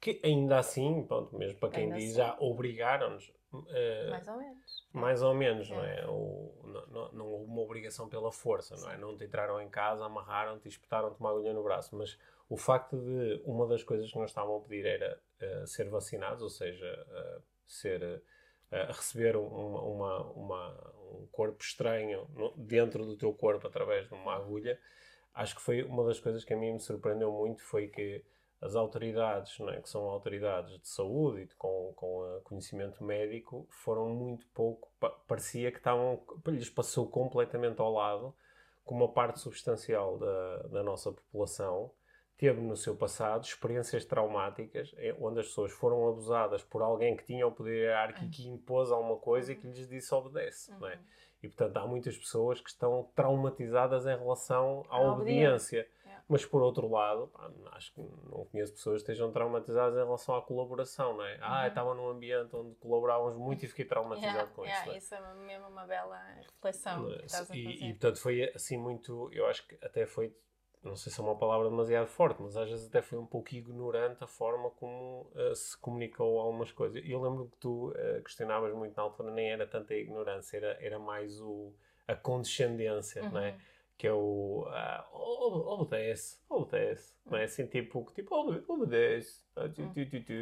[0.00, 2.16] que ainda assim, pronto, mesmo para quem ainda diz, assim.
[2.16, 4.88] já obrigaram-nos Uh, mais ou menos.
[4.92, 5.74] Mais ou menos, é.
[5.74, 6.06] não é?
[6.06, 8.96] Ou, não, não, não, houve uma obrigação pela força, não é?
[8.96, 11.96] Não te entraram em casa, amarraram-te e espetaram-te uma agulha no braço.
[11.96, 12.16] Mas
[12.48, 16.42] o facto de uma das coisas que nós estavam a pedir era uh, ser vacinados,
[16.42, 18.22] ou seja, uh, ser,
[18.70, 24.34] receber uma, uma, uma, um corpo estranho no, dentro do teu corpo através de uma
[24.34, 24.78] agulha,
[25.34, 28.24] acho que foi uma das coisas que a mim me surpreendeu muito foi que
[28.60, 34.08] as autoridades, é, que são autoridades de saúde e de, com, com conhecimento médico, foram
[34.10, 34.90] muito pouco.
[35.26, 38.34] Parecia que estavam, lhes passou completamente ao lado
[38.86, 41.90] que uma parte substancial da, da nossa população
[42.36, 47.46] teve no seu passado experiências traumáticas onde as pessoas foram abusadas por alguém que tinha
[47.46, 50.72] o poder hierárquico que impôs alguma coisa e que lhes disse obedece.
[50.72, 50.74] É?
[50.74, 50.90] Uhum.
[51.42, 55.80] E portanto há muitas pessoas que estão traumatizadas em relação à obediência.
[55.80, 55.88] obediência
[56.30, 60.36] mas por outro lado, pá, acho que não conheço pessoas que estejam traumatizadas em relação
[60.36, 61.36] à colaboração, não é?
[61.40, 61.66] Ah, uhum.
[61.66, 64.94] estava num ambiente onde colaborávamos muito e fiquei traumatizado yeah, com yeah, isso.
[64.94, 64.98] É?
[64.98, 67.10] Isso é mesmo uma bela reflexão.
[67.10, 67.56] É?
[67.56, 70.32] E, e, portanto foi assim muito, eu acho que até foi,
[70.84, 73.52] não sei se é uma palavra demasiado forte, mas às vezes até foi um pouco
[73.52, 77.02] ignorante a forma como uh, se comunicou algumas coisas.
[77.04, 80.58] E eu lembro que tu uh, questionavas muito na altura, nem era tanta a ignorância,
[80.58, 81.74] era, era mais o,
[82.06, 83.30] a condescendência, uhum.
[83.30, 83.58] não é?
[84.00, 88.34] Que é o uh, obedece, obedece, não é assim tipo, tipo
[88.66, 89.64] obedece, ah,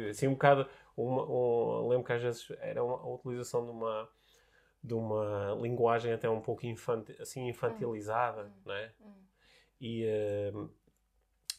[0.09, 4.09] assim um bocado, uma, um, lembro que às vezes era uma, a utilização de uma
[4.81, 8.61] de uma linguagem até um pouco infantil, assim infantilizada, hum.
[8.65, 8.93] não é?
[9.01, 9.13] Hum.
[9.81, 10.05] E,
[10.55, 10.69] uh,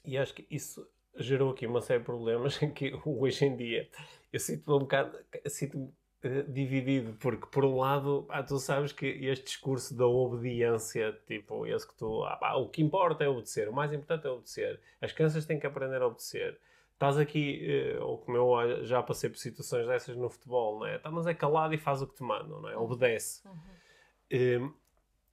[0.02, 3.90] e acho que isso gerou aqui uma série de problemas em que hoje em dia
[4.32, 9.06] eu sinto um bocado, sinto eh, dividido, porque por um lado, ah, tu sabes que
[9.06, 13.72] este discurso da obediência, tipo, esse que tu, ah, o que importa é obedecer, o
[13.72, 16.58] mais importante é obedecer, as crianças têm que aprender a obedecer.
[16.92, 20.98] Estás aqui, uh, ou como eu já passei por situações dessas no futebol, não é?
[20.98, 22.76] Tá, mas é calado e faz o que te mandam, não é?
[22.76, 22.84] Uhum.
[22.84, 23.40] Obedece.
[23.48, 24.66] Uhum.
[24.66, 24.74] Uh,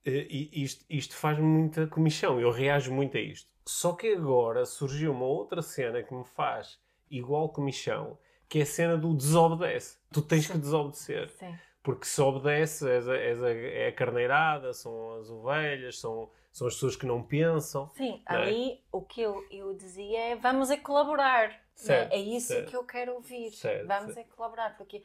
[0.06, 3.50] e isto, isto faz muita comissão, eu reajo muito a isto.
[3.66, 8.66] Só que agora surgiu uma outra cena que me faz igual comissão, que é a
[8.66, 9.98] cena do desobedece.
[10.12, 10.52] Tu tens Sim.
[10.54, 11.30] que desobedecer.
[11.30, 11.58] Sim.
[11.82, 16.66] Porque se obedece, és a, és a, é a carneirada, são as ovelhas, são, são
[16.66, 17.88] as pessoas que não pensam.
[17.96, 18.34] Sim, é?
[18.34, 21.48] ali o que eu, eu dizia é vamos a colaborar.
[21.48, 21.58] Né?
[21.74, 22.70] Certo, é isso certo.
[22.70, 23.52] que eu quero ouvir.
[23.52, 24.76] Certo, vamos a colaborar.
[24.76, 25.02] Porque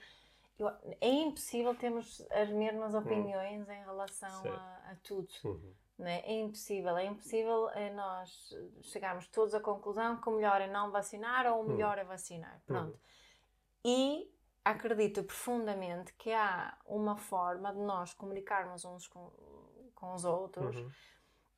[0.58, 0.68] eu,
[1.00, 3.00] é impossível termos as mesmas hum.
[3.00, 3.72] opiniões hum.
[3.72, 5.30] em relação a, a, tudo.
[5.44, 5.74] Uhum.
[6.00, 6.22] Né?
[6.26, 10.92] É impossível, é impossível é nós chegarmos todos à conclusão que o melhor é não
[10.92, 11.70] vacinar ou o hum.
[11.74, 12.62] melhor é vacinar.
[12.66, 12.94] Pronto.
[12.94, 13.00] Uhum.
[13.86, 14.32] E
[14.64, 19.30] acredito profundamente que há uma forma de nós comunicarmos uns com,
[19.94, 20.92] com os outros uhum.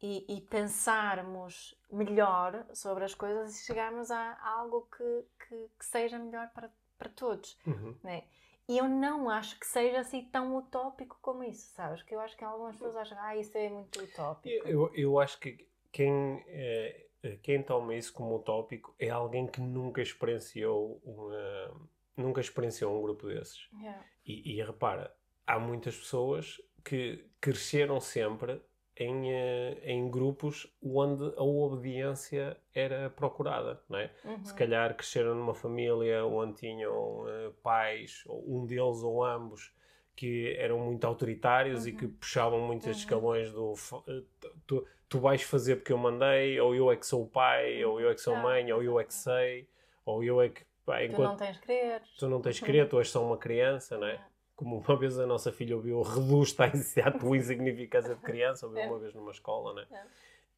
[0.02, 6.18] e, e, pensarmos melhor sobre as coisas e chegarmos a, algo que, que, que, seja
[6.18, 7.58] melhor para, para todos.
[7.68, 7.96] Uhum.
[8.04, 8.24] Né?
[8.68, 12.02] E eu não acho que seja assim tão utópico como isso, sabes?
[12.02, 14.68] Que eu acho que algumas pessoas acham, ah, isso é muito utópico.
[14.68, 17.06] Eu, eu acho que quem, é,
[17.44, 21.72] quem toma isso como utópico é alguém que nunca experienciou uma
[22.18, 23.68] nunca experienciou um grupo desses.
[23.80, 24.04] Yeah.
[24.26, 25.14] E, e, repara,
[25.46, 28.62] há muitas pessoas que cresceram sempre
[28.98, 34.12] em, eh, em grupos onde a obediência era procurada, não é?
[34.24, 34.46] Uhum.
[34.46, 39.74] Se calhar cresceram numa família onde tinham uh, pais, ou um deles ou ambos,
[40.16, 41.90] que eram muito autoritários uhum.
[41.90, 42.94] e que puxavam muitos uhum.
[42.94, 43.74] escalões do
[44.08, 44.24] eh,
[44.66, 48.00] tu, tu vais fazer porque eu mandei, ou eu é que sou o pai, ou
[48.00, 49.68] eu é que sou a mãe, ou eu é que sei,
[50.06, 50.64] ou eu é que...
[50.86, 52.02] Pá, tu não tens querer.
[52.18, 54.24] Tu não tens querer, tu és só uma criança, não é?
[54.56, 56.56] como uma vez a nossa filha ouviu reduz
[57.04, 58.88] a tua insignificância de criança, ouviu é.
[58.88, 60.08] uma vez numa escola, né?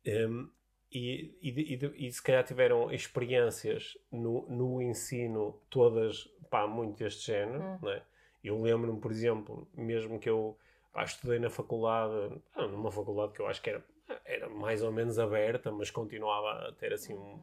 [0.06, 0.28] É.
[0.28, 0.50] Um,
[0.92, 7.26] e, e, e, e, se calhar tiveram experiências no, no ensino todas, pá, muito deste
[7.26, 7.80] género, hum.
[7.82, 8.02] né?
[8.42, 10.58] Eu lembro-me, por exemplo, mesmo que eu
[10.94, 13.84] pá, estudei na faculdade, numa faculdade que eu acho que era,
[14.24, 17.40] era mais ou menos aberta, mas continuava a ter assim um hum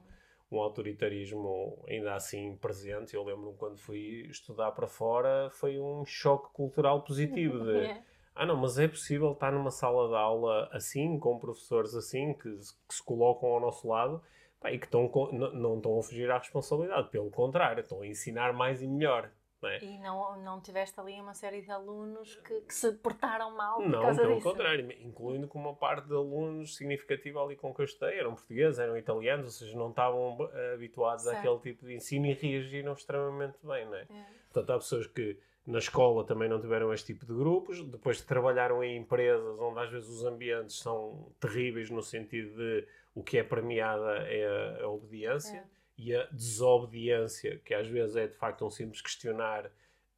[0.51, 3.15] um autoritarismo ainda assim presente.
[3.15, 8.03] Eu lembro-me quando fui estudar para fora, foi um choque cultural positivo de é.
[8.35, 12.51] ah não, mas é possível estar numa sala de aula assim, com professores assim, que,
[12.51, 14.23] que se colocam ao nosso lado
[14.61, 18.07] pá, e que estão, não, não estão a fugir à responsabilidade, pelo contrário, estão a
[18.07, 19.31] ensinar mais e melhor.
[19.65, 19.83] Não é?
[19.83, 23.89] E não, não tiveste ali uma série de alunos que, que se portaram mal por
[23.89, 24.49] não, causa pelo disso?
[24.49, 29.53] contrário, incluindo com uma parte de alunos significativa ali estudei, eram portugueses, eram italianos, ou
[29.53, 30.37] seja, não estavam
[30.75, 31.39] habituados certo.
[31.39, 34.03] àquele tipo de ensino e reagiram extremamente bem, não é?
[34.03, 34.27] é.
[34.53, 38.85] Portanto, há pessoas que na escola também não tiveram este tipo de grupos, depois trabalharam
[38.85, 43.43] em empresas onde às vezes os ambientes são terríveis no sentido de o que é
[43.43, 45.57] premiada é a, a obediência.
[45.57, 49.71] É e a desobediência, que às vezes é de facto um simples questionar,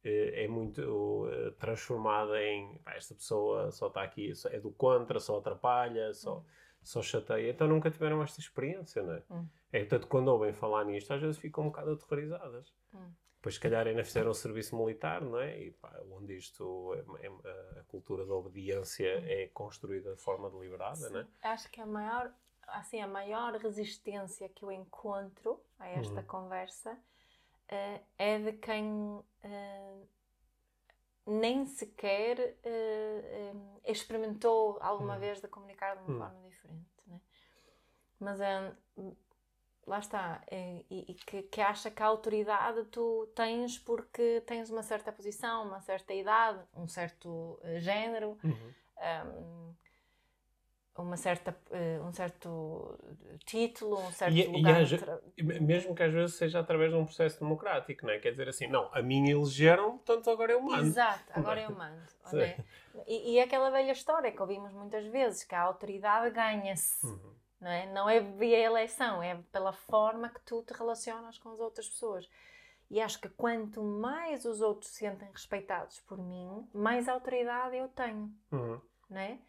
[0.03, 5.37] eh, é muito eh, transformada em esta pessoa só está aqui, é do contra, só
[5.37, 6.43] atrapalha, só, hum.
[6.81, 7.51] só chateia.
[7.51, 9.23] Então nunca tiveram esta experiência, não é?
[9.29, 9.47] Hum.
[9.71, 12.73] É, portanto, quando ouvem falar nisto, às vezes ficam um bocado aterrorizadas.
[12.93, 13.11] Hum.
[13.35, 15.61] Depois, se calhar, ainda fizeram o serviço militar, não é?
[15.61, 19.25] E pá, onde isto, é, é, a cultura da obediência hum.
[19.25, 21.13] é construída de forma deliberada, Sim.
[21.13, 21.27] não é?
[21.43, 22.33] Acho que a maior
[22.67, 26.27] assim, a maior resistência que eu encontro a esta uhum.
[26.27, 30.07] conversa uh, é de quem uh,
[31.25, 35.19] nem sequer uh, experimentou alguma uhum.
[35.19, 36.19] vez de comunicar de uma uhum.
[36.19, 37.01] forma diferente.
[37.07, 37.21] Né?
[38.19, 38.39] Mas
[39.85, 44.83] lá está, e, e que, que, acha que a autoridade tu tens porque tens uma
[44.83, 48.37] certa posição, uma certa idade, um certo género.
[48.43, 49.77] Um, uhum
[50.97, 52.97] uma certa, uh, um certo
[53.45, 54.81] título, um certo e, lugar.
[55.37, 58.19] E mesmo que às vezes seja através de um processo democrático, não é?
[58.19, 60.87] Quer dizer assim, não, a mim elegeram, portanto agora eu mando.
[60.87, 62.01] Exato, agora eu mando.
[62.33, 62.57] É?
[63.07, 67.05] E, e aquela velha história que ouvimos muitas vezes, que a autoridade ganha-se.
[67.05, 67.37] Uhum.
[67.61, 67.85] Não é?
[67.91, 72.29] não é via eleição, é pela forma que tu te relacionas com as outras pessoas.
[72.89, 77.87] E acho que quanto mais os outros se sentem respeitados por mim, mais autoridade eu
[77.89, 78.31] tenho.
[78.51, 78.81] Uhum.
[79.09, 79.39] Não é?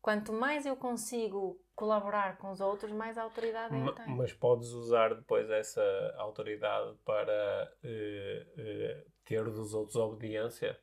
[0.00, 4.16] Quanto mais eu consigo colaborar com os outros, mais autoridade eu tenho.
[4.16, 10.78] Mas podes usar depois essa autoridade para uh, uh, ter dos outros obediência?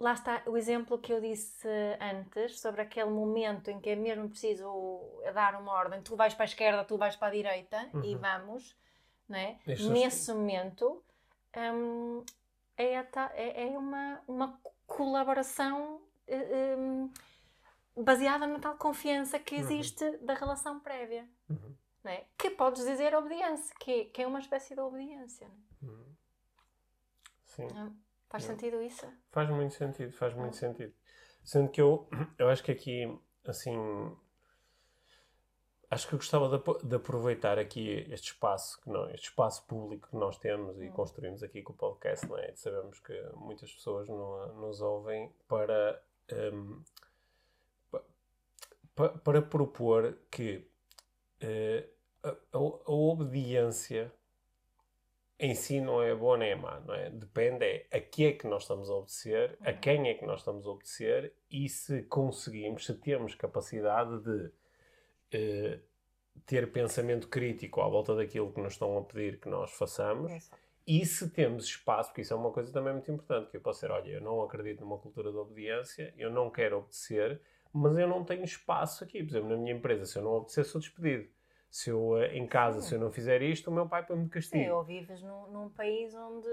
[0.00, 1.68] Lá está o exemplo que eu disse
[2.00, 6.02] antes sobre aquele momento em que é mesmo preciso dar uma ordem.
[6.02, 8.04] Tu vais para a esquerda, tu vais para a direita uhum.
[8.04, 8.76] e vamos,
[9.28, 9.60] né?
[9.66, 11.04] Nesse momento
[11.56, 12.24] um,
[12.76, 16.00] é, é, é uma, uma colaboração.
[16.28, 17.10] Um,
[18.02, 19.60] baseada na tal confiança que uhum.
[19.60, 20.24] existe uhum.
[20.24, 21.28] da relação prévia.
[21.48, 21.74] Uhum.
[22.04, 22.24] É?
[22.38, 25.44] Que podes dizer obediência, que, que é uma espécie de obediência.
[25.44, 25.86] É?
[25.86, 26.14] Uhum.
[27.44, 27.68] Sim.
[27.74, 27.96] Não?
[28.28, 28.54] Faz Não.
[28.54, 29.06] sentido isso?
[29.30, 30.94] Faz muito sentido, faz muito sentido.
[31.42, 32.08] Sendo que eu,
[32.38, 33.76] eu acho que aqui, assim,
[35.90, 40.08] acho que eu gostava de, de, aproveitar aqui este espaço, que nós, este espaço público
[40.08, 40.92] que nós temos e hum.
[40.92, 42.54] construímos aqui com o podcast, não é?
[42.54, 46.82] Sabemos que muitas pessoas no, nos ouvem para um,
[49.06, 50.66] para propor que
[51.42, 51.88] uh,
[52.22, 54.12] a, a, obediência
[55.38, 57.10] em si não é boa nem é má, não é?
[57.10, 59.78] Depende é a que é que nós estamos a obedecer, a uhum.
[59.78, 64.46] quem é que nós estamos a obedecer e se conseguimos, se temos capacidade de
[65.36, 65.80] uh,
[66.44, 70.50] ter pensamento crítico à volta daquilo que nos estão a pedir que nós façamos.
[70.86, 73.80] E se temos espaço, porque isso é uma coisa também muito importante, que eu posso
[73.80, 77.42] dizer, olha, eu não acredito numa cultura de obediência, eu não quero obedecer,
[77.78, 79.22] mas eu não tenho espaço aqui.
[79.22, 81.28] Por exemplo, na minha empresa, se eu não obedecer, sou despedido.
[81.70, 82.88] Se eu, eh, em casa, Sim.
[82.88, 84.64] se eu não fizer isto, o meu pai põe-me de castigo.
[84.64, 86.48] Sim, ou vives num, num, país onde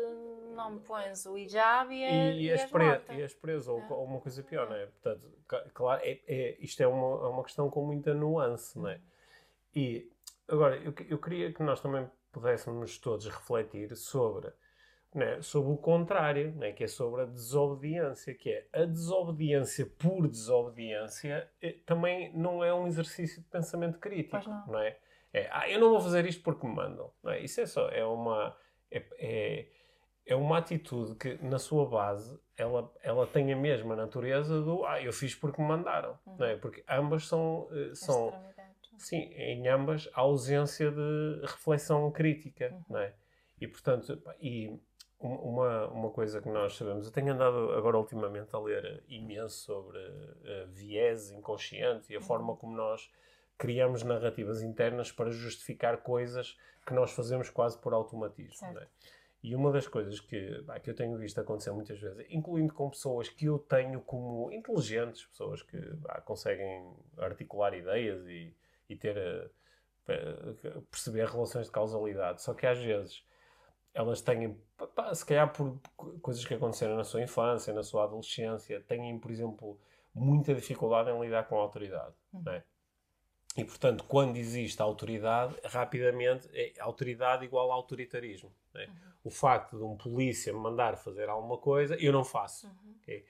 [0.54, 3.80] não me pões o hijab e, é, e, e, és, pre e és preso, ou,
[3.80, 3.88] é.
[3.94, 4.88] ou, uma coisa pior, não é?
[4.88, 5.32] Portanto,
[5.74, 9.00] claro, é, é, isto é uma, é uma questão com muita nuance, não é?
[9.74, 10.12] E,
[10.50, 14.52] agora, eu, eu queria que nós também pudéssemos todos refletir sobre
[15.16, 20.28] né, sobre o contrário, né, que é sobre a desobediência, que é a desobediência por
[20.28, 24.68] desobediência eh, também não é um exercício de pensamento crítico, não.
[24.68, 24.98] não é?
[25.34, 27.12] É, ah, eu não vou fazer isto porque me mandam.
[27.24, 27.40] Não é?
[27.40, 28.56] Isso é só, é uma,
[28.92, 29.68] é, é,
[30.26, 35.02] é uma atitude que, na sua base, ela, ela tem a mesma natureza do, ah,
[35.02, 36.56] eu fiz porque me mandaram, não é?
[36.58, 38.34] Porque ambas são, eh, são
[38.98, 42.84] sim, em ambas há ausência de reflexão crítica, Uhum.
[42.90, 43.14] não é?
[43.60, 44.78] E, portanto, e
[45.20, 49.98] uma, uma coisa que nós sabemos, eu tenho andado agora ultimamente a ler imenso sobre
[50.44, 52.14] eh, viés inconsciente Uhum.
[52.14, 53.10] e a forma como nós
[53.58, 58.54] criamos narrativas internas para justificar coisas que nós fazemos quase por automatismo.
[58.54, 58.74] Certo.
[58.76, 58.88] não é?
[59.42, 62.90] E uma das coisas que, pá, que eu tenho visto acontecer muitas vezes, incluindo com
[62.90, 68.56] pessoas que eu tenho como inteligentes, pessoas que pá, conseguem articular ideias e,
[68.90, 69.50] e ter eh,
[70.90, 73.24] perceber relações de causalidade, só que às vezes
[73.96, 74.56] elas têm,
[74.94, 79.18] pá, se calhar por co- coisas que aconteceram na sua infância, na sua adolescência, têm,
[79.18, 79.80] por exemplo,
[80.14, 82.14] muita dificuldade em lidar com a autoridade.
[82.44, 82.64] não é?
[83.58, 88.52] E, portanto, quando existe autoridade, rapidamente, é autoridade igual a autoritarismo.
[88.74, 88.90] não é?
[89.24, 92.68] O facto de um polícia me mandar fazer alguma coisa, eu não faço.
[93.02, 93.26] ok?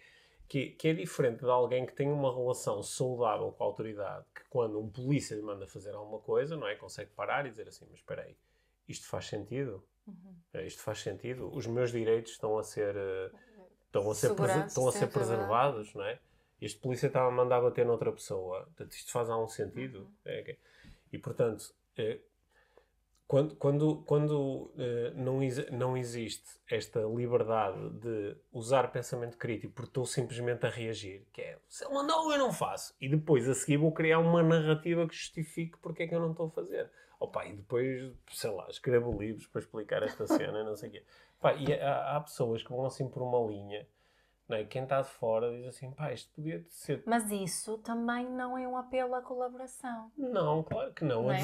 [0.48, 4.44] Que, que é diferente de alguém que tem uma relação saudável com a autoridade, que
[4.50, 6.76] quando um polícia lhe manda fazer alguma coisa, não é?
[6.76, 8.36] Consegue parar e dizer assim, mas espera aí,
[8.88, 9.84] isto faz sentido?
[10.08, 10.66] Uhum.
[10.66, 11.54] Isto faz sentido?
[11.54, 13.32] Os meus direitos estão a ser, eh,
[13.86, 14.32] estão a ser,
[14.68, 16.20] estão a ser preservados, não é?
[16.62, 18.64] Este polícia estava a mandar bater noutra pessoa.
[18.64, 20.00] Portanto, isto faz algum sentido?
[20.00, 20.12] Uhum.
[20.26, 20.60] É, ok.
[21.12, 22.20] E, portanto, eh,
[23.28, 25.40] quando, quando, quando eh, não,
[25.72, 31.58] não existe esta liberdade de usar pensamento crítico porque estou simplesmente a reagir, que é,
[31.68, 32.96] se ele mandou, eu não faço.
[33.02, 36.32] E depois, a seguir, vou criar uma narrativa que justifique porque é que eu não
[36.32, 36.90] estou a fazer.
[37.20, 41.04] Opa, e depois, sei lá, escrevo livros para explicar esta cena, não sei o quê.
[41.40, 43.88] Pá, e há, há pessoas que vão assim por uma linha,
[44.48, 44.64] não é?
[44.64, 48.68] quem está de fora diz assim, pá, isto podia ser Mas isso também não é
[48.68, 50.12] um apelo à colaboração.
[50.18, 51.24] não, claro que não.
[51.24, 51.44] Não A é?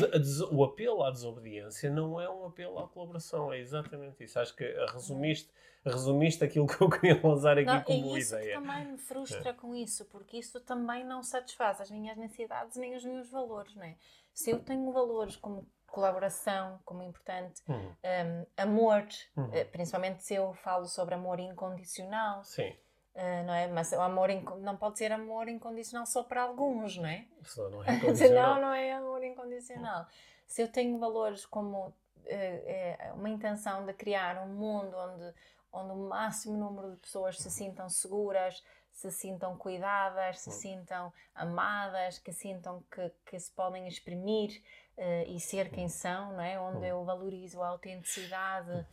[0.52, 4.40] o apelo à desobediência não é um apelo à colaboração, é exatamente isso.
[4.40, 5.50] Acho que resumiste,
[5.84, 8.62] resumiste aquilo que eu queria lançar aqui Não, é como isso ideia.
[8.62, 13.04] também me frustra com isso, porque isso também não satisfaz as minhas necessidades nem os
[13.04, 13.96] meus valores, não é?
[14.34, 19.50] Se eu tenho valores como colaboração, como importante, Hum, um, amor, Uhum.
[19.54, 22.74] eh, principalmente se eu falo sobre amor incondicional, sim,
[23.14, 23.68] eh, não é?
[23.68, 24.30] Mas o amor
[24.62, 27.28] não pode ser amor incondicional só para alguns, não é?
[27.44, 28.62] senão não é Senão incondicional.
[28.62, 30.06] não é amor incondicional.
[30.48, 31.94] Se eu tenho valores como
[32.26, 35.34] eh, eh, uma intenção de criar um mundo onde,
[35.74, 38.64] onde o máximo número de pessoas se sintam seguras,
[39.02, 44.62] se sintam cuidadas, se sintam amadas, que sintam que, que se podem exprimir
[44.98, 46.60] eh, e ser quem são, não é?
[46.60, 48.86] Onde eu valorizo a autenticidade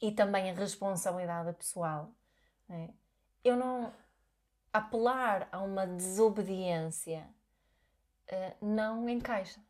[0.00, 2.10] e também a responsabilidade pessoal.
[2.68, 2.90] não é?
[3.42, 3.92] Eu não
[4.72, 7.28] apelar a uma desobediência
[8.28, 9.60] eh, não encaixa.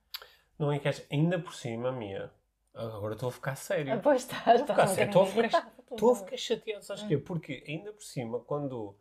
[0.59, 1.05] Não encaixa.
[1.11, 2.31] Ainda por cima, minha.
[2.75, 4.01] Agora estou a ficar sério.
[4.03, 5.09] Pois estás, Estou a ficar um sério.
[5.11, 5.73] Estou a ficar, irritado.
[5.93, 6.85] estou a ficar chateado.
[6.85, 7.09] Sabes Hum.
[7.09, 7.19] porquê?
[7.25, 8.95] Porque ainda por cima, quando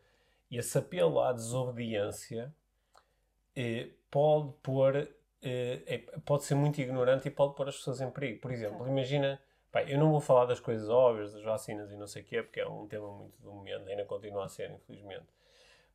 [0.52, 2.54] esse apelo à desobediência
[3.56, 4.96] eh, pode pôr.
[5.42, 8.42] eh, é- pode ser muito ignorante e pode pôr as pessoas em perigo.
[8.42, 9.40] Por exemplo, imagina.
[9.72, 12.42] pá, eu não vou falar das coisas óbvias, das vacinas e não sei o quê,
[12.44, 15.26] porque é um tema muito do momento, ainda continua a ser, infelizmente.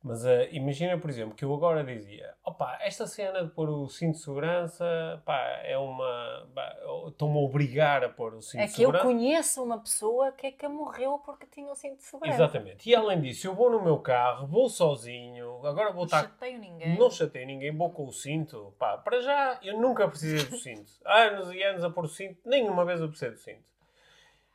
[0.03, 3.87] Mas eh, imagina, por exemplo, que eu agora dizia: opa, esta cena de pôr o
[3.87, 6.49] cinto de segurança, pá, é uma.
[6.55, 6.75] pá,
[7.07, 9.05] Estão-me a obrigar a pôr o cinto É de que eu segurança.
[9.05, 12.35] conheço uma pessoa que é que morreu porque tinha o cinto de segurança.
[12.35, 12.89] Exatamente.
[12.89, 16.21] E além disso, eu vou no meu carro, vou sozinho, agora vou Não estar.
[16.23, 16.97] chateio ninguém.
[16.97, 18.73] Não chatei ninguém, vou com o cinto.
[18.79, 20.91] Pá, para já, eu nunca precisei do cinto.
[21.05, 23.70] Há anos e anos a pôr o cinto, nenhuma vez eu precisei do cinto.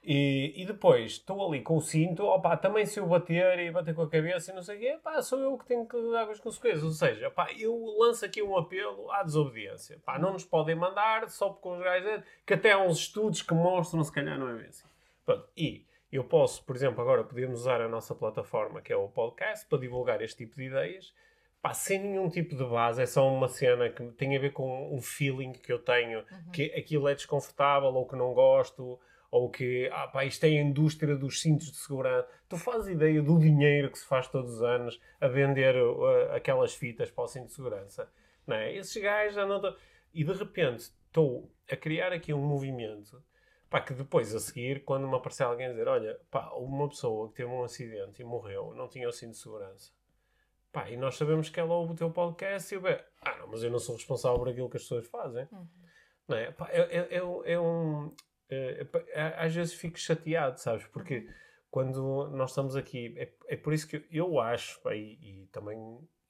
[0.09, 3.93] E, e depois, estou ali com o cinto, opá, também se eu bater e bater
[3.93, 6.27] com a cabeça e não sei o quê, pá, sou eu que tenho que lidar
[6.27, 6.85] com as consequências.
[6.85, 9.99] Ou seja, pá, eu lanço aqui um apelo à desobediência.
[10.07, 12.23] Pá, não nos podem mandar só porque os gajos...
[12.47, 14.87] Que até há uns estudos que mostram, se calhar não é bem assim.
[15.25, 19.09] Pronto, e eu posso, por exemplo, agora podemos usar a nossa plataforma, que é o
[19.09, 21.13] podcast, para divulgar este tipo de ideias,
[21.61, 24.95] pá, sem nenhum tipo de base, é só uma cena que tem a ver com
[24.95, 29.01] um feeling que eu tenho, que aquilo é desconfortável, ou que não gosto,
[29.37, 32.29] ou que, ah pá, isto é a indústria dos cintos de segurança.
[32.49, 36.75] Tu fazes ideia do dinheiro que se faz todos os anos a vender uh, aquelas
[36.75, 38.11] fitas para o cinto de segurança,
[38.47, 38.75] não é?
[38.75, 39.61] Esses gajos andam...
[39.61, 39.77] to-
[40.15, 43.23] E de repente estou a criar aqui um movimento
[43.69, 47.29] Pá, que depois a seguir, quando me aparecer alguém a dizer, olha, pá, uma pessoa
[47.29, 49.91] que teve um acidente e morreu, não tinha o cinto de segurança.
[50.71, 53.49] Pá, e nós sabemos que ela ouve o teu podcast e eu vejo, ah, não,
[53.49, 55.49] mas eu não sou responsável por aquilo que as pessoas fazem.
[55.51, 55.67] Uhum.
[56.29, 56.53] Não é?
[56.53, 58.15] Pá, é, é, é, um-
[58.49, 60.87] é eh, às vezes fico chateado, sabes?
[60.87, 61.29] Porque
[61.71, 65.77] quando nós estamos aqui, é, é por isso que eu acho, e, e também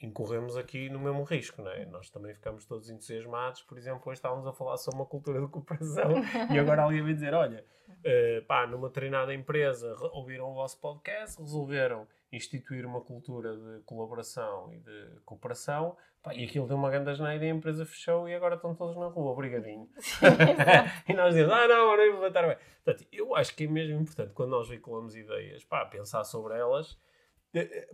[0.00, 1.86] incorremos aqui no mesmo risco, não é?
[1.86, 5.48] Nós também ficamos todos entusiasmados, por exemplo, hoje estávamos a falar sobre uma cultura de
[5.48, 6.10] cooperação
[6.52, 11.40] e agora alguém vai dizer, olha, uh, pá, numa treinada empresa ouviram o vosso podcast,
[11.40, 15.96] resolveram instituir uma cultura de colaboração e de cooperação,
[16.26, 18.96] pá, e aquilo deu uma grande asneira e a empresa fechou e agora estão todos
[18.96, 19.88] na rua, obrigadinho.
[21.08, 22.56] e nós dizemos, ah não, agora eu vou estar bem.
[22.84, 26.98] Portanto, eu acho que é mesmo importante, quando nós veiculamos ideias, pá, pensar sobre elas,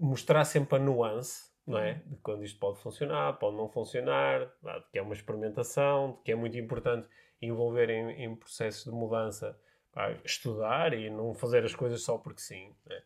[0.01, 2.03] mostrar sempre a nuance, não é?
[2.07, 6.33] De quando isto pode funcionar, pode não funcionar, de que é uma experimentação, de que
[6.33, 7.07] é muito importante
[7.41, 9.59] envolver em, em processos de mudança,
[9.93, 12.75] pá, estudar e não fazer as coisas só porque sim.
[12.89, 13.03] É?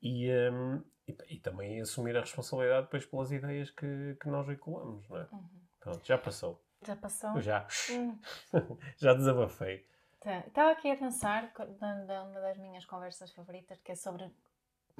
[0.00, 5.08] E, um, e, e, também assumir a responsabilidade depois pelas ideias que, que nós veiculamos,
[5.08, 5.28] não é?
[5.32, 5.48] Uhum.
[5.80, 6.64] Pronto, já passou.
[6.86, 7.40] Já passou?
[7.40, 7.66] Já.
[7.90, 8.18] Hum.
[8.96, 9.86] já desabafei.
[10.20, 10.40] Tá.
[10.40, 14.30] Estava aqui a pensar de uma das minhas conversas favoritas, que é sobre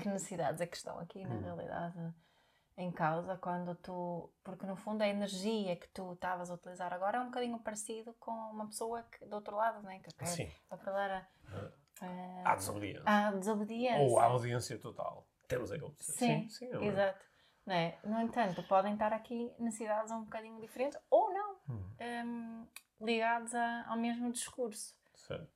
[0.00, 1.42] que necessidades é que estão aqui, na hum.
[1.42, 2.14] realidade
[2.78, 4.30] em causa quando tu.
[4.42, 8.14] Porque no fundo a energia que tu estavas a utilizar agora é um bocadinho parecido
[8.14, 10.50] com uma pessoa que, do outro lado, né, que quer Sim.
[10.70, 11.26] apelar a.
[12.02, 13.02] Uh, à desobediência.
[13.06, 14.00] À desobediência.
[14.00, 15.26] Ou à audiência total.
[15.46, 16.06] Temos aí outros.
[16.06, 17.24] Sim, sim, sim é exato.
[17.66, 17.98] Né?
[18.04, 21.84] No entanto, podem estar aqui necessidades um bocadinho diferentes ou não, hum.
[22.00, 22.66] um,
[23.04, 24.96] ligados a, ao mesmo discurso.
[25.14, 25.52] Certo.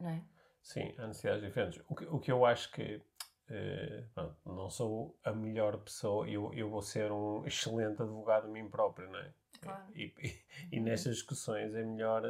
[0.00, 0.22] Não é?
[0.62, 1.82] Sim, há necessidades diferentes.
[1.88, 3.02] O que, o que eu acho que
[3.50, 8.66] Uh, não sou a melhor pessoa, eu, eu vou ser um excelente advogado de mim
[8.70, 9.34] próprio, não é?
[9.60, 9.84] Claro.
[9.94, 12.22] E, e, e nestas discussões é melhor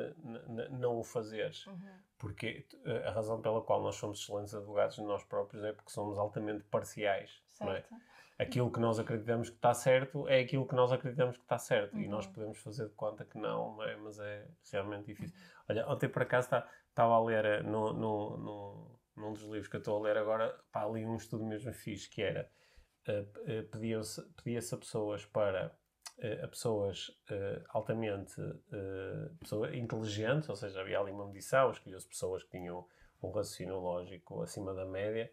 [0.70, 1.98] não o fazeres, uhum.
[2.22, 5.90] Porque eh, a razão pela qual nós somos excelentes advogados de nós próprios é porque
[5.90, 7.84] somos altamente parciais, é?
[8.38, 11.94] Aquilo que nós acreditamos que está certo é aquilo que nós acreditamos que está certo
[11.94, 12.02] uhum.
[12.02, 12.32] e nós uhum.
[12.32, 13.96] podemos fazer de conta que não, não é?
[13.96, 15.36] mas é realmente difícil.
[15.36, 15.64] Uhum.
[15.68, 19.68] Olha, ontem por acaso estava tá, a ler eh, no, no, no num dos livros
[19.68, 22.48] que eu estou a ler agora, pá, ali um estudo mesmo fixe, que era,
[23.08, 25.76] uh, uh, pedia-se pedia a pessoas para,
[26.42, 28.34] a pessoas uh, altamente
[29.40, 32.86] pessoa inteligentes, ou seja, havia ali uma medição, escolheu-se pessoas que tinham
[33.22, 35.32] um raciocínio lógico acima da média,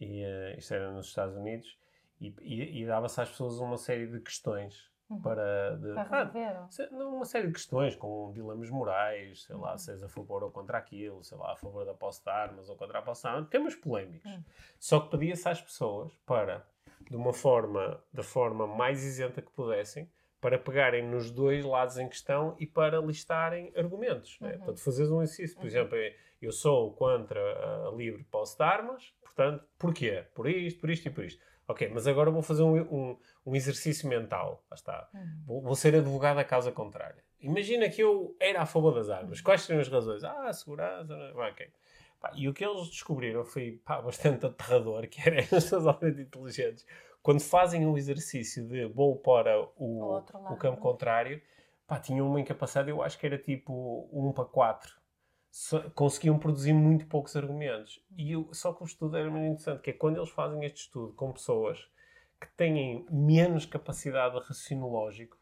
[0.00, 0.22] e
[0.56, 1.78] isto era nos Estados Unidos,
[2.20, 5.20] e, e, e dava-se às pessoas uma série de questões Uhum.
[5.20, 7.04] para, de, para resolver.
[7.04, 9.78] uma série de questões com dilemas morais, sei lá, uhum.
[9.78, 12.68] se és a favor ou contra aquilo, sei lá, a favor da posse de armas
[12.70, 14.30] ou contra a posse de armas, temas polémicos.
[14.30, 14.44] Uhum.
[14.78, 16.66] Só que pedia-se às pessoas para,
[17.10, 22.06] de uma forma, da forma mais isenta que pudessem, para pegarem nos dois lados em
[22.06, 24.38] questão e para listarem argumentos.
[24.40, 24.50] Né?
[24.50, 24.56] Uhum.
[24.58, 25.56] Portanto, fazeres um exercício.
[25.56, 25.68] Por uhum.
[25.68, 25.98] exemplo,
[26.42, 27.40] eu sou contra
[27.88, 30.24] a livre posse de armas, portanto, porquê?
[30.34, 31.42] Por isto, por isto e por isto.
[31.66, 34.62] Ok, mas agora vou fazer um, um, um exercício mental.
[34.70, 35.08] Lá está.
[35.14, 35.42] Uhum.
[35.46, 37.24] Vou, vou, ser advogado à causa contrária.
[37.40, 39.40] Imagina que eu era a favor das armas.
[39.40, 40.22] Quais seriam as razões?
[40.24, 41.14] Ah, segurança.
[41.36, 41.70] Ok.
[42.24, 46.22] Pá, e o que eles descobriram foi pá, bastante aterrador, que eram as pessoas altamente
[46.22, 46.86] inteligentes.
[47.22, 51.42] Quando fazem o exercício de vou para o, o campo contrário,
[51.86, 55.04] pá, tinham uma incapacidade, eu acho que era tipo 1 para 4
[55.94, 58.02] conseguiam produzir muito poucos argumentos.
[58.16, 60.86] E eu, só que o estudo era muito interessante, que é quando eles fazem este
[60.86, 61.78] estudo com pessoas
[62.40, 65.38] que têm menos capacidade de raciocínio lógico,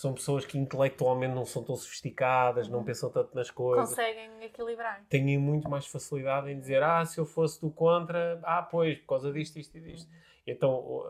[0.00, 2.84] são pessoas que intelectualmente não são tão sofisticadas, não uhum.
[2.84, 3.90] pensam tanto nas coisas.
[3.90, 5.04] Conseguem equilibrar.
[5.10, 9.08] Têm muito mais facilidade em dizer, ah, se eu fosse do contra, ah, pois, por
[9.08, 10.08] causa disto, isto e disto.
[10.10, 10.18] Uhum.
[10.46, 11.04] Então,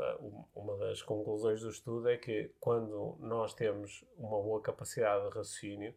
[0.56, 5.94] uma das conclusões do estudo é que quando nós temos uma boa capacidade de raciocínio,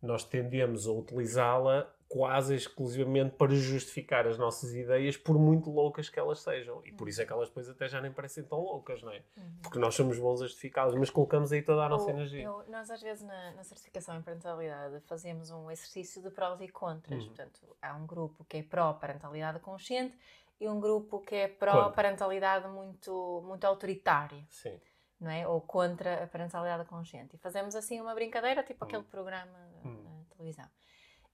[0.00, 6.18] nós tendemos a utilizá-la quase exclusivamente para justificar as nossas ideias, por muito loucas que
[6.18, 6.80] elas sejam.
[6.84, 9.22] E por isso é que elas depois até já nem parecem tão loucas, não é?
[9.36, 9.58] Uhum.
[9.62, 12.44] Porque nós somos bons a justificá-las, mas colocamos aí toda a nossa energia.
[12.44, 16.68] Eu, nós, às vezes, na, na, certificação em parentalidade, fazemos um exercício de prós e
[16.68, 17.20] contras.
[17.22, 17.28] Uhum.
[17.28, 20.16] Portanto, há um grupo que é pró-parentalidade consciente
[20.60, 24.44] e um grupo que é pró-parentalidade muito, muito autoritária.
[24.48, 24.80] Sim
[25.18, 25.48] não é?
[25.48, 27.36] Ou contra a parentalidade consciente.
[27.36, 28.88] E fazemos assim uma brincadeira, tipo hum.
[28.88, 30.02] aquele programa hum.
[30.04, 30.66] na televisão.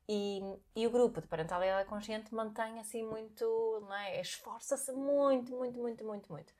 [0.09, 0.41] E,
[0.75, 4.21] e o grupo de parentalidade consciente mantém assim muito, é?
[4.21, 6.53] Esforça-se muito, muito, muito, muito, muito.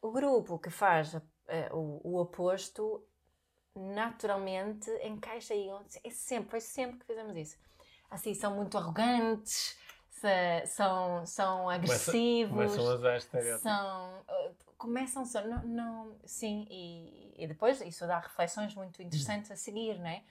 [0.00, 1.22] O grupo que faz uh,
[1.72, 3.02] o, o oposto
[3.74, 5.68] naturalmente encaixa aí.
[6.04, 7.58] É sempre, foi sempre que fizemos isso.
[8.10, 9.76] Assim, são muito arrogantes,
[10.66, 12.54] são, são agressivos.
[12.54, 13.16] Começam, começam a usar
[13.58, 19.50] São, uh, começam só, não, não, sim, e, e depois isso dá reflexões muito interessantes
[19.50, 20.22] a seguir, não é?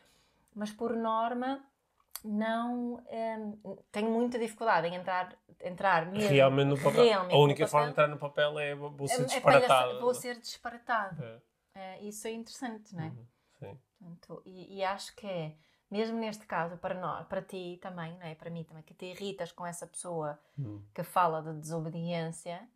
[0.54, 1.64] Mas por norma
[2.26, 7.04] não um, tenho muita dificuldade em entrar, entrar mesmo, realmente no papel.
[7.04, 9.92] Realmente a única forma de entrar no papel é vou ser é, disparatado.
[9.92, 11.42] É vou ser disparatado.
[11.76, 12.02] É.
[12.02, 13.08] Isso é interessante, não é?
[13.08, 13.26] Uhum,
[13.60, 13.80] sim.
[14.00, 15.56] Portanto, e, e, acho que é
[15.92, 18.34] mesmo neste caso, para nós, para ti também, não é?
[18.34, 20.82] Para mim também, que te irritas com essa pessoa hum.
[20.94, 22.68] que fala de desobediência,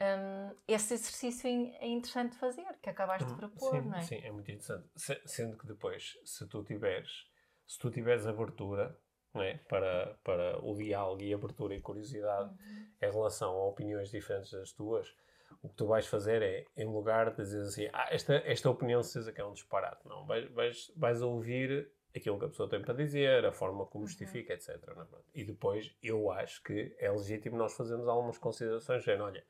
[0.00, 4.02] um, esse exercício é interessante fazer, que acabaste de hum, propor, sim, não é?
[4.02, 4.88] Sim, é muito interessante.
[5.26, 7.29] Sendo que depois, se tu tiveres,
[7.70, 8.98] se tu tiveres abertura
[9.36, 9.54] é?
[9.68, 12.86] para, para o diálogo e abertura e curiosidade uhum.
[13.00, 15.14] em relação a opiniões diferentes das tuas,
[15.62, 19.04] o que tu vais fazer é, em lugar de dizer assim, ah, esta, esta opinião
[19.04, 22.82] certeza que é um disparate, não, vais, vais, vais ouvir aquilo que a pessoa tem
[22.82, 24.08] para dizer, a forma como uhum.
[24.08, 24.70] justifica, etc.
[24.70, 25.04] É?
[25.32, 29.44] E depois, eu acho que é legítimo nós fazermos algumas considerações, dizendo, olha,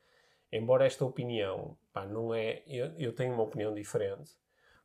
[0.51, 4.37] embora esta opinião, pá, não é, eu, eu tenho uma opinião diferente,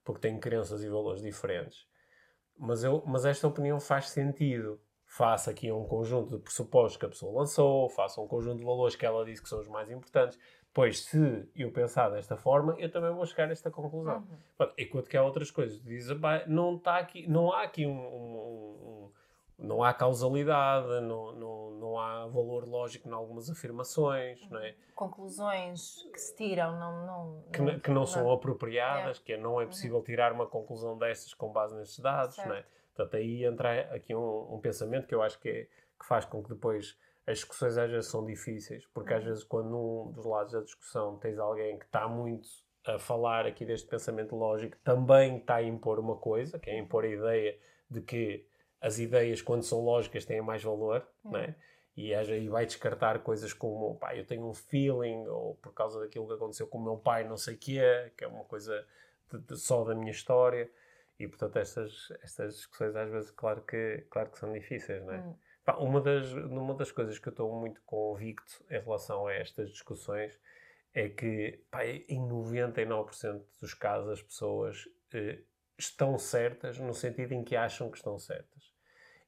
[0.03, 1.87] porque tenho crenças e valores diferentes,
[2.59, 4.81] mas, eu, mas esta opinião faz sentido.
[5.05, 8.97] Faça aqui um conjunto de pressupostos que a pessoa lançou, faça um conjunto de valores
[8.97, 10.39] que ela disse que são os mais importantes.
[10.75, 14.27] Pois, se eu pensar desta forma, eu também vou chegar a esta conclusão.
[14.59, 14.69] Uhum.
[14.77, 15.83] Enquanto que há outras coisas.
[15.83, 16.09] Diz,
[16.47, 19.11] não, tá aqui, não há aqui um, um, um
[19.59, 24.75] não há causalidade, não, não, não há valor lógico em algumas afirmações, não é?
[24.95, 27.07] Conclusões que se tiram não...
[27.07, 29.23] não que, não, que não, são apropriadas, é.
[29.23, 29.71] que não é uhum.
[29.71, 32.49] possível tirar uma conclusão destas com base nestes dados, certo.
[32.49, 32.65] não é?
[32.95, 35.65] Portanto, aí entra aqui um, um, pensamento que eu acho que, é,
[35.99, 36.97] que faz com que depois
[37.27, 39.29] as discussões às vezes são difíceis, porque às uhum.
[39.29, 42.49] vezes quando um dos lados da discussão tens alguém que está muito
[42.87, 47.05] a falar aqui deste pensamento lógico, também está a impor uma coisa, que é impor
[47.05, 47.59] a ideia
[47.91, 48.47] de que
[48.81, 51.33] as ideias, quando são lógicas, têm mais valor, uhum.
[51.33, 51.57] né?
[51.97, 56.27] E aí vai descartar coisas como, pá, eu tenho um feeling, ou por causa daquilo
[56.27, 58.87] que aconteceu com o meu pai, não sei o que é, que é uma coisa
[59.33, 60.71] de, de, só da minha história.
[61.19, 65.19] E, portanto, estas, estas discussões às vezes, claro que, claro que são difíceis, não é?
[65.19, 65.37] Uhum.
[65.65, 69.71] Pá, uma, das, uma das coisas que eu estou muito convicto em relação a estas
[69.71, 70.39] discussões
[70.93, 75.41] é que, pá, em 99% dos casos as pessoas eh,
[75.79, 78.56] estão certas no sentido em que acham que estão certas.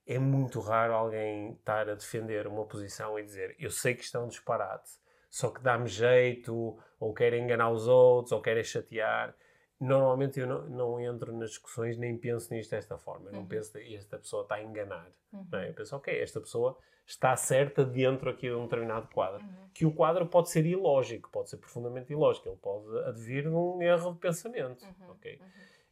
[0.09, 4.17] É muito raro alguém estar a defender uma posição e dizer eu sei que isto
[4.17, 4.91] é disparate,
[5.29, 9.37] só que dá-me jeito, ou quer enganar os outros, ou quer chatear.
[9.79, 13.29] Normalmente eu não, não, entro nas discussões nem penso nisto desta forma.
[13.29, 13.47] Eu não uhum.
[13.47, 15.09] penso que esta pessoa está a enganar.
[15.33, 15.47] Uhum.
[15.53, 15.69] Não é?
[15.69, 19.45] Eu penso, ok, esta pessoa está certa dentro aqui de um determinado quadro.
[19.45, 19.69] Uhum.
[19.73, 22.49] Que o quadro pode ser ilógico, pode ser profundamente ilógico.
[22.49, 24.83] Ele pode advir de um erro de pensamento.
[24.85, 25.11] Uhum.
[25.11, 25.47] ok uhum.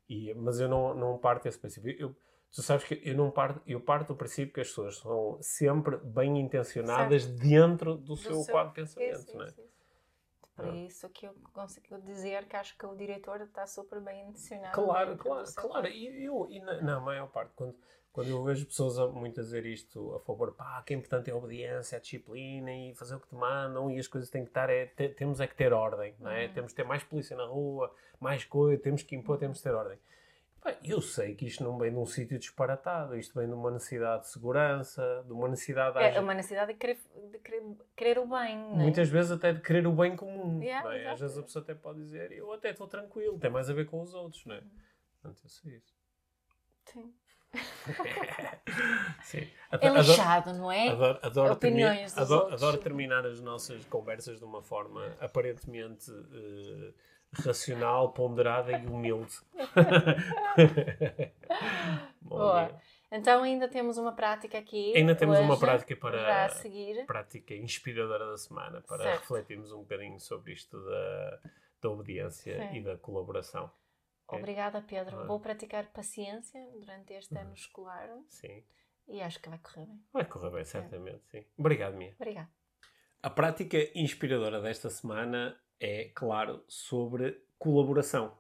[0.08, 1.94] E, mas eu não, não parto desse princípio.
[1.98, 2.16] Eu,
[2.56, 5.98] tu sabes que eu não parto, eu parto do princípio que as pessoas são sempre
[5.98, 7.38] bem intencionadas certo.
[7.38, 9.48] dentro do, do seu, seu, quadro de pensamento, isso, não é?
[9.48, 9.76] Isso, isso.
[10.56, 10.74] Por ah.
[10.74, 14.72] isso que eu consigo dizer que acho que o diretor está super bem intencionado.
[14.72, 15.86] Claro, claro, claro.
[15.86, 17.76] E, eu, e na, na, maior parte, quando,
[18.10, 21.28] quando eu vejo pessoas a, muito a dizer isto a favor, pá, que é importante
[21.28, 24.44] é a obediência, a disciplina e fazer o que te mandam e as coisas têm
[24.44, 26.46] que estar, é, te, temos é que ter ordem, não é?
[26.46, 26.52] Uhum.
[26.54, 29.74] Temos que ter mais polícia na rua, mais coisa, temos que impor, temos que ter
[29.74, 29.98] ordem.
[30.82, 34.22] Eu sei que isto não vem de um sítio disparatado, isto vem de uma necessidade
[34.22, 35.98] de segurança, de uma necessidade...
[35.98, 36.98] É, uma necessidade de querer,
[37.30, 37.62] de querer,
[37.96, 38.76] querer o bem, é?
[38.76, 41.08] Muitas vezes até de querer o bem comum, yeah, é?
[41.08, 43.86] Às vezes a pessoa até pode dizer, eu até estou tranquilo, tem mais a ver
[43.86, 44.62] com os outros, não é?
[45.20, 45.94] Portanto, eu sei isso.
[46.84, 47.14] Sim.
[49.22, 49.48] Sim.
[49.70, 50.88] é lixado, não é?
[50.88, 56.94] Adoro, adoro, Opiniões termi adoro, adoro, terminar as nossas conversas de uma forma aparentemente uh,
[57.32, 59.34] racional, ponderada e humilde.
[62.20, 62.80] Boa.
[63.10, 64.96] Então ainda temos uma prática aqui.
[64.96, 67.06] Ainda temos uma prática para, a seguir.
[67.06, 69.20] prática inspiradora da semana para certo.
[69.20, 71.40] refletirmos um bocadinho sobre isto da,
[71.82, 72.76] da obediência Sim.
[72.76, 73.70] e da colaboração.
[74.28, 75.20] Obrigada, Pedro.
[75.20, 75.24] Ah.
[75.24, 78.08] Vou praticar paciência durante este ano escolar.
[78.26, 78.64] Sim.
[79.06, 80.04] E acho que vai correr bem.
[80.12, 81.40] Vai correr bem, certamente, é.
[81.40, 81.46] sim.
[81.56, 82.12] Obrigado, Mia.
[82.18, 82.50] Obrigada.
[83.22, 88.36] A prática inspiradora desta semana é, claro, sobre colaboração.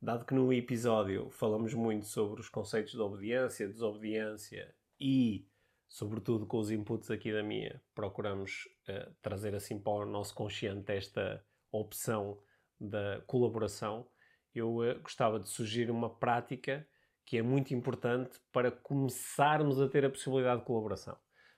[0.00, 5.48] Dado que no episódio falamos muito sobre os conceitos de obediência, desobediência e,
[5.88, 10.92] sobretudo com os inputs aqui da minha, procuramos uh, trazer assim para o nosso consciente
[10.92, 12.38] esta opção
[12.78, 14.06] da colaboração,
[14.54, 16.86] eu uh, gostava de sugerir uma prática
[17.24, 21.16] que é muito importante para começarmos a ter a possibilidade de colaboração.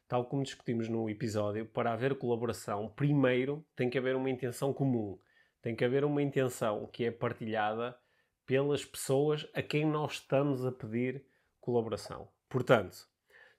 [0.09, 5.19] Tal como discutimos no episódio, para haver colaboração, primeiro tem que haver uma intenção comum.
[5.61, 7.99] Tem que haver uma intenção que é partilhada
[8.47, 11.25] pelas pessoas a quem nós estamos a pedir
[11.61, 12.29] colaboração.
[12.49, 13.09] Portanto,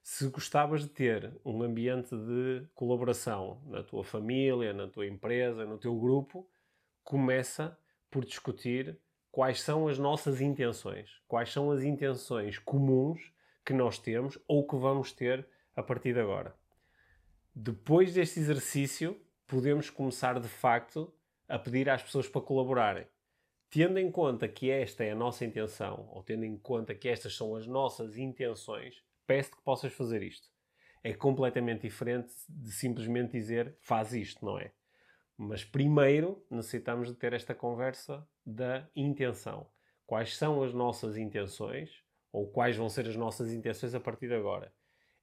[0.02, 5.78] se gostavas de ter um ambiente de colaboração na tua família, na tua empresa, no
[5.78, 6.50] teu grupo,
[7.04, 7.78] começa
[8.10, 8.98] por discutir
[9.30, 13.34] quais são as nossas intenções, quais são as intenções comuns
[13.66, 15.46] que nós temos ou que vamos ter
[15.78, 16.56] a partir de agora.
[17.56, 19.16] Depois deste exercício,
[19.46, 21.14] podemos começar de facto
[21.48, 23.06] a pedir às pessoas para colaborarem.
[23.70, 27.36] Tendo em conta que esta é a nossa intenção, ou tendo em conta que estas
[27.36, 30.50] são as nossas intenções, peço-te que possas fazer isto.
[31.04, 34.72] É completamente diferente de simplesmente dizer faz isto, não é?
[35.38, 39.70] Mas primeiro necessitamos de ter esta conversa da intenção.
[40.08, 44.34] Quais são as nossas intenções, ou quais vão ser as nossas intenções a partir de
[44.34, 44.74] agora?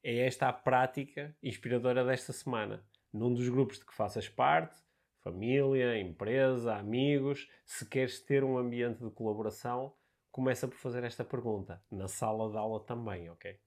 [0.07, 2.85] É esta a prática inspiradora desta semana.
[3.11, 4.77] Num dos grupos de que faças parte,
[5.23, 9.95] família, empresa, amigos, se queres ter um ambiente de colaboração,
[10.31, 11.83] começa por fazer esta pergunta.
[11.91, 13.59] Na sala de aula também, ok?